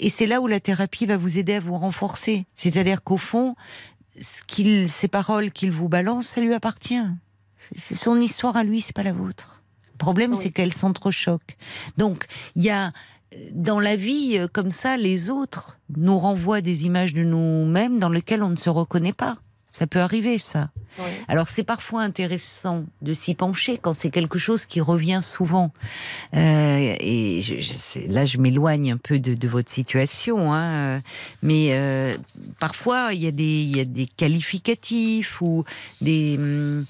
et 0.00 0.08
c'est 0.08 0.26
là 0.26 0.40
où 0.40 0.46
la 0.46 0.60
thérapie 0.60 1.06
va 1.06 1.16
vous 1.16 1.36
aider 1.38 1.54
à 1.54 1.60
vous 1.60 1.76
renforcer. 1.76 2.46
C'est-à-dire 2.56 3.02
qu'au 3.02 3.18
fond, 3.18 3.54
ce 4.18 4.40
qu'il, 4.42 4.88
ces 4.88 5.08
paroles 5.08 5.52
qu'il 5.52 5.72
vous 5.72 5.88
balance, 5.88 6.26
ça 6.26 6.40
lui 6.40 6.54
appartient. 6.54 7.02
C'est 7.58 7.94
son 7.94 8.18
histoire 8.18 8.56
à 8.56 8.64
lui, 8.64 8.80
c'est 8.80 8.94
pas 8.94 9.02
la 9.02 9.12
vôtre. 9.12 9.62
Le 9.92 9.98
problème, 9.98 10.32
Oui. 10.32 10.38
c'est 10.40 10.50
qu'elles 10.50 10.72
s'entrechoquent. 10.72 11.56
Donc, 11.98 12.24
il 12.56 12.62
y 12.62 12.70
a 12.70 12.92
dans 13.52 13.80
la 13.80 13.96
vie 13.96 14.38
euh, 14.38 14.48
comme 14.50 14.70
ça, 14.70 14.96
les 14.96 15.30
autres 15.30 15.78
nous 15.96 16.18
renvoient 16.18 16.60
des 16.60 16.84
images 16.84 17.12
de 17.14 17.22
nous-mêmes 17.22 17.98
dans 17.98 18.08
lesquelles 18.08 18.42
on 18.42 18.50
ne 18.50 18.56
se 18.56 18.70
reconnaît 18.70 19.12
pas. 19.12 19.36
Ça 19.76 19.88
peut 19.88 19.98
arriver, 19.98 20.38
ça. 20.38 20.70
Oui. 21.00 21.10
Alors 21.26 21.48
c'est 21.48 21.64
parfois 21.64 22.02
intéressant 22.02 22.84
de 23.02 23.12
s'y 23.12 23.34
pencher 23.34 23.76
quand 23.76 23.92
c'est 23.92 24.10
quelque 24.10 24.38
chose 24.38 24.66
qui 24.66 24.80
revient 24.80 25.18
souvent. 25.20 25.72
Euh, 26.36 26.94
et 27.00 27.40
je, 27.42 27.56
je 27.60 27.72
sais- 27.72 28.06
là, 28.06 28.24
je 28.24 28.38
m'éloigne 28.38 28.92
un 28.92 28.96
peu 28.98 29.18
de, 29.18 29.34
de 29.34 29.48
votre 29.48 29.72
situation, 29.72 30.54
hein, 30.54 31.02
mais 31.42 31.70
euh, 31.72 32.16
parfois 32.60 33.14
il 33.14 33.20
y 33.22 33.26
a 33.26 33.32
des 33.32 33.62
il 33.62 33.76
y 33.76 33.80
a 33.80 33.84
des 33.84 34.06
qualificatifs 34.06 35.40
ou 35.42 35.64
des 36.00 36.36
hum, 36.38 36.86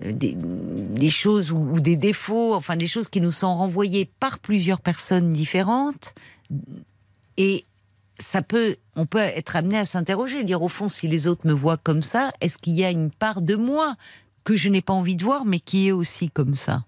des, 0.00 0.36
des 0.36 1.08
choses 1.08 1.50
ou, 1.50 1.56
ou 1.72 1.80
des 1.80 1.96
défauts, 1.96 2.54
enfin 2.54 2.76
des 2.76 2.86
choses 2.86 3.08
qui 3.08 3.20
nous 3.20 3.32
sont 3.32 3.56
renvoyées 3.56 4.08
par 4.20 4.38
plusieurs 4.38 4.80
personnes 4.80 5.32
différentes 5.32 6.14
et 7.36 7.64
ça 8.18 8.42
peut, 8.42 8.76
on 8.96 9.06
peut 9.06 9.18
être 9.18 9.56
amené 9.56 9.78
à 9.78 9.84
s'interroger, 9.84 10.44
dire 10.44 10.62
au 10.62 10.68
fond, 10.68 10.88
si 10.88 11.08
les 11.08 11.26
autres 11.26 11.46
me 11.46 11.52
voient 11.52 11.76
comme 11.76 12.02
ça, 12.02 12.32
est-ce 12.40 12.58
qu'il 12.58 12.74
y 12.74 12.84
a 12.84 12.90
une 12.90 13.10
part 13.10 13.42
de 13.42 13.54
moi 13.54 13.96
que 14.44 14.56
je 14.56 14.68
n'ai 14.68 14.82
pas 14.82 14.92
envie 14.92 15.16
de 15.16 15.24
voir, 15.24 15.44
mais 15.44 15.60
qui 15.60 15.88
est 15.88 15.92
aussi 15.92 16.30
comme 16.30 16.54
ça? 16.54 16.84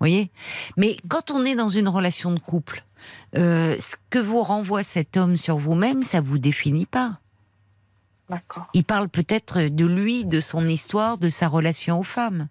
Voyez? 0.00 0.30
Mais 0.76 0.96
quand 1.08 1.30
on 1.30 1.44
est 1.44 1.54
dans 1.54 1.68
une 1.68 1.88
relation 1.88 2.32
de 2.32 2.40
couple, 2.40 2.84
euh, 3.36 3.76
ce 3.78 3.94
que 4.10 4.18
vous 4.18 4.42
renvoie 4.42 4.82
cet 4.82 5.16
homme 5.16 5.36
sur 5.36 5.58
vous-même, 5.58 6.02
ça 6.02 6.20
vous 6.20 6.38
définit 6.38 6.86
pas. 6.86 7.20
D'accord. 8.28 8.66
Il 8.74 8.84
parle 8.84 9.08
peut-être 9.08 9.60
de 9.60 9.86
lui, 9.86 10.24
de 10.24 10.40
son 10.40 10.66
histoire, 10.66 11.18
de 11.18 11.28
sa 11.28 11.48
relation 11.48 12.00
aux 12.00 12.04
femmes. 12.04 12.48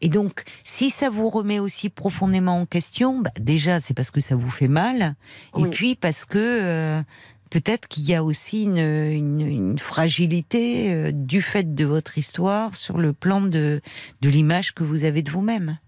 Et 0.00 0.08
donc, 0.08 0.44
si 0.64 0.90
ça 0.90 1.10
vous 1.10 1.28
remet 1.28 1.58
aussi 1.58 1.88
profondément 1.88 2.60
en 2.60 2.66
question, 2.66 3.20
bah, 3.20 3.30
déjà, 3.40 3.80
c'est 3.80 3.94
parce 3.94 4.10
que 4.10 4.20
ça 4.20 4.36
vous 4.36 4.50
fait 4.50 4.68
mal, 4.68 5.14
et 5.56 5.66
puis 5.66 5.94
parce 5.96 6.24
que 6.24 6.38
euh, 6.38 7.02
peut-être 7.50 7.88
qu'il 7.88 8.04
y 8.08 8.14
a 8.14 8.22
aussi 8.22 8.64
une, 8.64 8.78
une- 8.78 9.40
une 9.40 9.78
fragilité 9.78 10.92
euh, 10.94 11.10
du 11.12 11.42
fait 11.42 11.74
de 11.74 11.84
votre 11.84 12.16
histoire 12.18 12.74
sur 12.74 12.98
le 12.98 13.12
plan 13.12 13.40
de, 13.40 13.80
de 14.20 14.28
l'image 14.28 14.72
que 14.74 14.84
vous 14.84 15.04
avez 15.04 15.22
de 15.22 15.30
vous-même. 15.30 15.78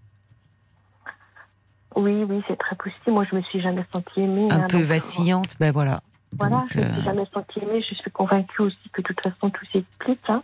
Oui, 1.95 2.23
oui, 2.27 2.41
c'est 2.47 2.57
très 2.57 2.75
possible. 2.75 3.11
Moi, 3.11 3.25
je 3.29 3.35
me 3.35 3.41
suis 3.43 3.61
jamais 3.61 3.85
sentie 3.93 4.21
aimée. 4.21 4.47
Un 4.49 4.61
hein, 4.61 4.67
peu 4.69 4.77
euh, 4.77 4.83
vacillante, 4.83 5.55
ben 5.59 5.71
voilà. 5.71 6.01
Voilà, 6.39 6.57
Donc, 6.61 6.71
je 6.71 6.79
ne 6.79 6.85
me 6.85 6.93
suis 6.93 7.03
jamais 7.03 7.25
sentie 7.33 7.59
aimée. 7.59 7.83
Je 7.89 7.95
suis 7.95 8.11
convaincue 8.11 8.61
aussi 8.61 8.77
que 8.93 9.01
de 9.01 9.07
toute 9.07 9.21
façon, 9.21 9.49
tout 9.49 9.65
s'explique. 9.71 10.21
Hein. 10.29 10.43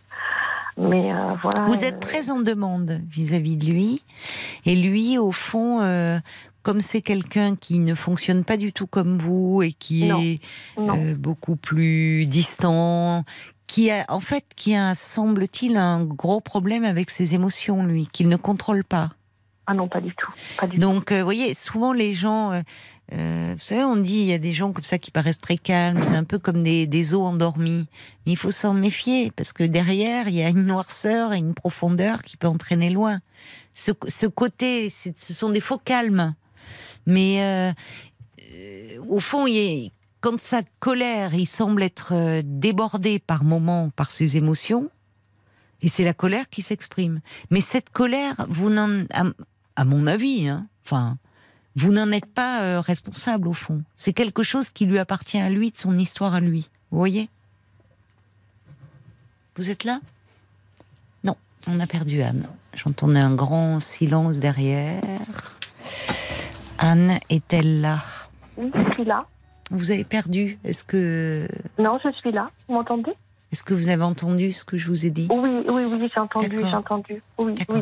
Mais 0.78 1.12
euh, 1.12 1.30
voilà. 1.42 1.66
Vous 1.68 1.84
euh, 1.84 1.88
êtes 1.88 2.00
très 2.00 2.30
en 2.30 2.40
demande 2.40 3.02
vis-à-vis 3.10 3.58
de 3.58 3.66
lui. 3.66 4.04
Et 4.66 4.76
lui, 4.76 5.18
au 5.18 5.32
fond, 5.32 5.82
euh, 5.82 6.20
comme 6.62 6.82
c'est 6.82 7.02
quelqu'un 7.02 7.56
qui 7.56 7.80
ne 7.80 7.96
fonctionne 7.96 8.44
pas 8.44 8.58
du 8.58 8.74
tout 8.74 8.88
comme 8.88 9.18
vous 9.18 9.64
et 9.64 9.72
qui 9.72 10.06
Non. 10.08 10.22
est 10.22 10.36
Non. 10.78 10.96
euh, 10.98 11.16
beaucoup 11.16 11.56
plus 11.56 12.26
distant, 12.28 13.24
qui 13.66 13.90
a, 13.92 14.06
en 14.10 14.20
fait, 14.20 14.46
qui 14.56 14.76
a, 14.76 14.94
semble-t-il, 14.96 15.78
un 15.78 16.04
gros 16.04 16.42
problème 16.42 16.86
avec 16.86 17.10
ses 17.10 17.34
émotions, 17.34 17.84
lui, 17.84 18.08
qu'il 18.12 18.30
ne 18.30 18.38
contrôle 18.38 18.84
pas. 18.84 19.10
Ah 19.66 19.74
non, 19.74 19.90
pas 19.90 20.00
du 20.00 20.14
tout. 20.16 20.32
Pas 20.58 20.68
du 20.68 20.78
Donc, 20.78 21.12
euh, 21.12 21.20
vous 21.20 21.26
voyez, 21.26 21.54
souvent 21.54 21.92
les 21.92 22.14
gens, 22.14 22.52
euh, 22.54 22.62
euh, 23.14 23.54
vous 23.54 23.60
savez, 23.60 23.84
on 23.84 23.96
dit 23.96 24.16
il 24.16 24.26
y 24.26 24.34
a 24.34 24.38
des 24.38 24.52
gens 24.52 24.74
comme 24.74 24.84
ça 24.84 24.98
qui 24.98 25.12
paraissent 25.12 25.40
très 25.40 25.58
calmes, 25.58 26.04
c'est 26.04 26.16
un 26.16 26.26
peu 26.26 26.40
comme 26.40 26.64
des, 26.64 26.88
des 26.88 27.14
os 27.14 27.22
endormis. 27.22 27.88
Mais 28.26 28.34
il 28.34 28.38
faut 28.38 28.52
s'en 28.52 28.74
méfier 28.74 29.32
parce 29.32 29.54
que 29.54 29.64
derrière, 29.64 30.28
il 30.28 30.36
y 30.36 30.44
a 30.44 30.50
une 30.50 30.66
noirceur 30.66 31.34
et 31.34 31.38
une 31.38 31.54
profondeur 31.54 32.22
qui 32.22 32.36
peut 32.36 32.48
entraîner 32.48 32.90
loin. 32.90 33.20
Ce, 33.74 33.92
côté, 34.28 34.90
ce 34.90 35.34
sont 35.34 35.50
des 35.50 35.60
faux 35.60 35.78
calmes. 35.78 36.36
Mais 37.06 37.42
euh, 37.44 37.72
euh, 38.52 38.98
au 39.08 39.20
fond, 39.20 39.46
quand 40.20 40.40
sa 40.40 40.62
colère, 40.80 41.34
il 41.34 41.46
semble 41.46 41.84
être 41.84 42.42
débordé 42.44 43.20
par 43.20 43.44
moments 43.44 43.90
par 43.96 44.12
ses 44.12 44.36
émotions. 44.36 44.90
Et 45.82 45.90
c'est 45.90 46.04
la 46.04 46.14
colère 46.14 46.50
qui 46.50 46.62
s'exprime. 46.62 47.22
Mais 47.52 47.62
cette 47.62 47.92
colère, 47.92 48.48
vous 48.50 48.70
n'en, 48.70 49.06
à, 49.14 49.26
à 49.76 49.86
mon 49.86 50.08
avis, 50.08 50.50
hein, 50.50 50.68
enfin, 50.84 51.18
vous 51.78 51.92
n'en 51.92 52.12
êtes 52.12 52.26
pas 52.26 52.62
euh, 52.64 52.82
responsable 52.82 53.48
au 53.48 53.54
fond. 53.54 53.84
C'est 53.96 54.12
quelque 54.12 54.42
chose 54.42 54.72
qui 54.72 54.86
lui 54.88 54.98
appartient 54.98 55.40
à 55.40 55.50
lui, 55.50 55.72
de 55.72 55.78
son 55.78 55.96
histoire 55.96 56.34
à 56.34 56.40
lui. 56.40 56.70
Vous 56.90 56.98
voyez? 56.98 57.30
Vous 59.56 59.70
êtes 59.70 59.84
là? 59.84 60.00
Non, 61.24 61.36
on 61.68 61.80
a 61.80 61.86
perdu 61.86 62.24
Anne. 62.24 62.48
J'entendais 62.74 63.20
un 63.20 63.34
grand 63.36 63.80
silence 63.80 64.40
derrière. 64.40 65.02
Anne 66.80 67.20
est-elle 67.30 67.82
là? 67.82 68.00
Oui, 68.58 68.72
je 68.74 68.94
suis 68.96 69.06
là. 69.06 69.26
Vous 69.70 69.92
avez 69.92 70.04
perdu 70.04 70.58
Est-ce 70.64 70.84
que 70.84 71.48
Non, 71.78 72.00
je 72.04 72.12
suis 72.14 72.32
là. 72.32 72.50
Vous 72.68 72.74
m'entendez? 72.74 73.14
Est-ce 73.54 73.64
que 73.64 73.74
vous 73.74 73.88
avez 73.88 74.04
entendu 74.04 74.52
ce 74.52 74.66
que 74.66 74.78
je 74.78 74.90
vous 74.90 75.06
ai 75.06 75.10
dit? 75.10 75.30
Oui, 75.32 75.50
oui, 75.70 75.84
oui, 75.90 76.10
j'ai 76.14 76.20
entendu, 76.20 76.58
j'ai 76.58 76.76
entendu. 76.76 77.22
Oui, 77.38 77.56
oui. 77.70 77.82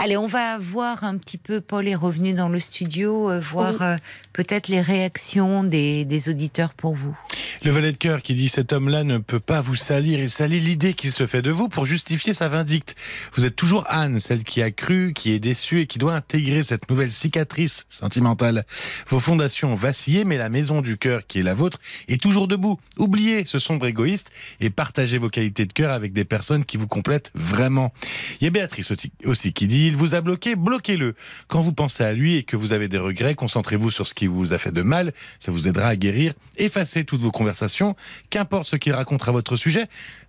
Allez, 0.00 0.16
on 0.16 0.28
va 0.28 0.58
voir 0.58 1.02
un 1.02 1.16
petit 1.16 1.38
peu. 1.38 1.60
Paul 1.60 1.88
est 1.88 1.96
revenu 1.96 2.34
dans 2.34 2.48
le 2.48 2.60
studio, 2.60 3.28
euh, 3.28 3.40
voir 3.40 3.82
euh, 3.82 3.96
peut-être 4.32 4.68
les 4.68 4.80
réactions 4.80 5.64
des, 5.64 6.04
des, 6.04 6.28
auditeurs 6.28 6.72
pour 6.72 6.94
vous. 6.94 7.16
Le 7.64 7.72
valet 7.72 7.90
de 7.90 7.96
cœur 7.96 8.22
qui 8.22 8.34
dit 8.34 8.48
cet 8.48 8.72
homme-là 8.72 9.02
ne 9.02 9.18
peut 9.18 9.40
pas 9.40 9.60
vous 9.60 9.74
salir. 9.74 10.20
Il 10.20 10.30
salit 10.30 10.60
l'idée 10.60 10.94
qu'il 10.94 11.10
se 11.10 11.26
fait 11.26 11.42
de 11.42 11.50
vous 11.50 11.68
pour 11.68 11.84
justifier 11.84 12.32
sa 12.32 12.46
vindicte. 12.46 12.94
Vous 13.32 13.44
êtes 13.44 13.56
toujours 13.56 13.84
Anne, 13.88 14.20
celle 14.20 14.44
qui 14.44 14.62
a 14.62 14.70
cru, 14.70 15.14
qui 15.14 15.32
est 15.32 15.40
déçue 15.40 15.80
et 15.80 15.86
qui 15.88 15.98
doit 15.98 16.14
intégrer 16.14 16.62
cette 16.62 16.88
nouvelle 16.88 17.10
cicatrice 17.10 17.86
sentimentale. 17.88 18.64
Vos 19.08 19.18
fondations 19.18 19.72
ont 19.72 19.76
vacillé, 19.76 20.24
mais 20.24 20.36
la 20.36 20.48
maison 20.48 20.80
du 20.80 20.96
cœur 20.96 21.26
qui 21.26 21.40
est 21.40 21.42
la 21.42 21.54
vôtre 21.54 21.80
est 22.06 22.22
toujours 22.22 22.46
debout. 22.46 22.78
Oubliez 22.98 23.46
ce 23.46 23.58
sombre 23.58 23.86
égoïste 23.86 24.30
et 24.60 24.70
partagez 24.76 25.18
vos 25.18 25.30
qualités 25.30 25.66
de 25.66 25.72
cœur 25.72 25.90
avec 25.90 26.12
des 26.12 26.24
personnes 26.24 26.64
qui 26.64 26.76
vous 26.76 26.86
complètent 26.86 27.32
vraiment. 27.34 27.92
Il 28.40 28.44
y 28.44 28.46
a 28.46 28.50
Béatrice 28.50 28.92
aussi 29.24 29.52
qui 29.52 29.66
dit, 29.66 29.86
il 29.88 29.96
vous 29.96 30.14
a 30.14 30.20
bloqué, 30.20 30.54
bloquez-le. 30.54 31.14
Quand 31.48 31.62
vous 31.62 31.72
pensez 31.72 32.04
à 32.04 32.12
lui 32.12 32.36
et 32.36 32.42
que 32.42 32.56
vous 32.56 32.72
avez 32.72 32.88
des 32.88 32.98
regrets, 32.98 33.34
concentrez-vous 33.34 33.90
sur 33.90 34.06
ce 34.06 34.14
qui 34.14 34.26
vous 34.26 34.52
a 34.52 34.58
fait 34.58 34.72
de 34.72 34.82
mal, 34.82 35.12
ça 35.38 35.50
vous 35.50 35.66
aidera 35.66 35.88
à 35.88 35.96
guérir. 35.96 36.34
Effacez 36.58 37.04
toutes 37.04 37.20
vos 37.20 37.32
conversations, 37.32 37.96
qu'importe 38.30 38.68
ce 38.68 38.76
qu'il 38.76 38.92
raconte 38.92 39.26
à 39.26 39.32
votre 39.32 39.56
sujet. 39.56 39.86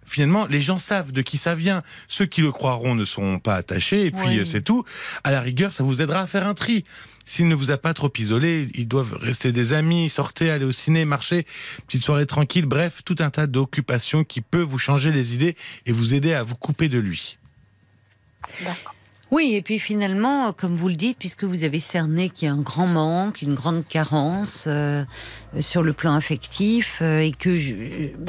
Finalement, 0.07 0.47
les 0.47 0.61
gens 0.61 0.77
savent 0.77 1.11
de 1.11 1.21
qui 1.21 1.37
ça 1.37 1.53
vient. 1.53 1.83
Ceux 2.07 2.25
qui 2.25 2.41
le 2.41 2.51
croiront 2.51 2.95
ne 2.95 3.05
sont 3.05 3.39
pas 3.39 3.55
attachés, 3.55 4.05
et 4.05 4.11
puis 4.11 4.45
c'est 4.45 4.61
tout. 4.61 4.85
À 5.23 5.31
la 5.31 5.41
rigueur, 5.41 5.73
ça 5.73 5.83
vous 5.83 6.01
aidera 6.01 6.21
à 6.21 6.27
faire 6.27 6.47
un 6.47 6.53
tri. 6.53 6.85
S'il 7.25 7.49
ne 7.49 7.55
vous 7.55 7.71
a 7.71 7.77
pas 7.77 7.93
trop 7.93 8.11
isolé, 8.17 8.69
ils 8.73 8.87
doivent 8.87 9.13
rester 9.13 9.51
des 9.51 9.73
amis, 9.73 10.09
sortir, 10.09 10.53
aller 10.53 10.63
au 10.63 10.71
ciné, 10.71 11.03
marcher, 11.03 11.45
petite 11.85 12.01
soirée 12.01 12.25
tranquille, 12.25 12.65
bref, 12.65 13.01
tout 13.03 13.17
un 13.19 13.29
tas 13.29 13.47
d'occupations 13.47 14.23
qui 14.23 14.39
peuvent 14.39 14.61
vous 14.61 14.79
changer 14.79 15.11
les 15.11 15.33
idées 15.33 15.57
et 15.85 15.91
vous 15.91 16.13
aider 16.13 16.33
à 16.33 16.43
vous 16.43 16.55
couper 16.55 16.87
de 16.87 16.99
lui. 16.99 17.37
Oui, 19.29 19.55
et 19.55 19.61
puis 19.61 19.77
finalement, 19.77 20.53
comme 20.53 20.75
vous 20.75 20.87
le 20.87 20.95
dites, 20.95 21.17
puisque 21.17 21.43
vous 21.43 21.65
avez 21.65 21.81
cerné 21.81 22.29
qu'il 22.29 22.47
y 22.47 22.49
a 22.49 22.53
un 22.53 22.61
grand 22.61 22.87
manque, 22.87 23.41
une 23.41 23.55
grande 23.55 23.85
carence 23.85 24.65
euh, 24.67 25.03
sur 25.59 25.83
le 25.83 25.91
plan 25.91 26.13
affectif, 26.13 26.99
euh, 27.01 27.19
et 27.19 27.33
que 27.33 27.51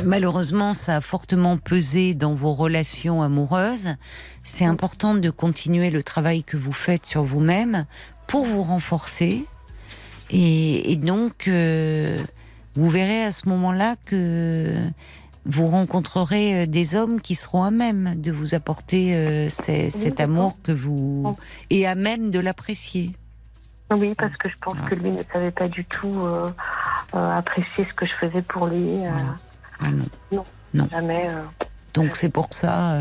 malheureusement 0.04 0.74
ça 0.74 0.96
a 0.96 1.00
fortement 1.00 1.56
pesé 1.56 2.14
dans 2.14 2.34
vos 2.34 2.52
relations 2.52 3.22
amoureuses, 3.22 3.94
c'est 4.42 4.64
important 4.64 5.14
de 5.14 5.30
continuer 5.30 5.90
le 5.90 6.02
travail 6.02 6.42
que 6.42 6.56
vous 6.56 6.72
faites 6.72 7.06
sur 7.06 7.22
vous-même 7.22 7.86
pour 8.26 8.44
vous 8.44 8.64
renforcer. 8.64 9.44
Et, 10.30 10.96
donc, 10.96 11.48
euh, 11.48 12.22
vous 12.74 12.90
verrez 12.90 13.22
à 13.24 13.32
ce 13.32 13.48
moment-là 13.48 13.96
que 14.04 14.74
vous 15.48 15.66
rencontrerez 15.66 16.62
euh, 16.62 16.66
des 16.66 16.94
hommes 16.94 17.20
qui 17.20 17.34
seront 17.34 17.64
à 17.64 17.72
même 17.72 18.20
de 18.20 18.30
vous 18.30 18.54
apporter 18.54 19.16
euh, 19.16 19.48
cet 19.48 20.20
amour 20.20 20.62
que 20.62 20.70
vous 20.70 21.34
et 21.70 21.86
à 21.86 21.94
même 21.96 22.30
de 22.30 22.38
l'apprécier. 22.38 23.10
Oui, 23.90 24.14
parce 24.16 24.36
que 24.36 24.48
je 24.48 24.54
pense 24.60 24.76
que 24.88 24.94
lui 24.94 25.10
ne 25.10 25.22
savait 25.32 25.50
pas 25.50 25.66
du 25.66 25.84
tout 25.86 26.14
apprécier 27.14 27.86
ce 27.88 27.94
que 27.94 28.04
je 28.04 28.12
faisais 28.20 28.42
pour 28.42 28.66
lui. 28.66 28.86
Ah 29.80 29.90
non. 29.90 30.44
non. 30.74 30.88
Jamais. 30.90 31.28
Donc 31.94 32.14
c'est 32.14 32.28
pour 32.28 32.48
ça, 32.50 33.00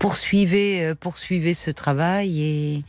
poursuivez, 0.00 0.96
poursuivez 0.96 1.54
ce 1.54 1.70
travail 1.70 2.42
et, 2.42 2.84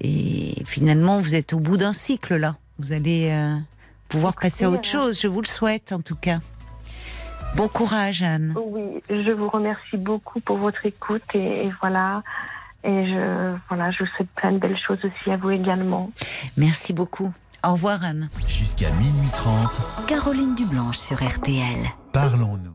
et 0.00 0.54
finalement, 0.64 1.20
vous 1.20 1.34
êtes 1.34 1.52
au 1.52 1.58
bout 1.58 1.76
d'un 1.76 1.92
cycle 1.92 2.36
là. 2.36 2.56
Vous 2.78 2.92
allez 2.92 3.30
euh, 3.30 3.56
pouvoir 4.08 4.34
passer 4.34 4.64
à 4.64 4.70
autre 4.70 4.84
chose. 4.84 5.20
Je 5.20 5.28
vous 5.28 5.40
le 5.40 5.46
souhaite 5.46 5.92
en 5.92 6.00
tout 6.00 6.16
cas. 6.16 6.40
Bon 7.56 7.68
courage, 7.68 8.22
Anne. 8.22 8.54
Oui, 8.54 9.02
je 9.08 9.30
vous 9.32 9.48
remercie 9.48 9.96
beaucoup 9.96 10.40
pour 10.40 10.58
votre 10.58 10.84
écoute 10.84 11.22
et, 11.32 11.70
voilà. 11.80 12.22
Et 12.84 13.06
je, 13.06 13.56
voilà, 13.68 13.90
je 13.90 14.04
vous 14.04 14.10
souhaite 14.14 14.28
plein 14.36 14.52
de 14.52 14.58
belles 14.58 14.78
choses 14.78 14.98
aussi 15.02 15.30
à 15.30 15.38
vous 15.38 15.50
également. 15.50 16.10
Merci 16.58 16.92
beaucoup. 16.92 17.32
Au 17.66 17.72
revoir, 17.72 18.04
Anne. 18.04 18.28
Jusqu'à 18.46 18.90
minuit 18.92 19.30
30. 19.32 20.06
Caroline 20.06 20.54
Dublanche 20.54 20.98
sur 20.98 21.16
RTL. 21.16 21.86
Parlons-nous. 22.12 22.74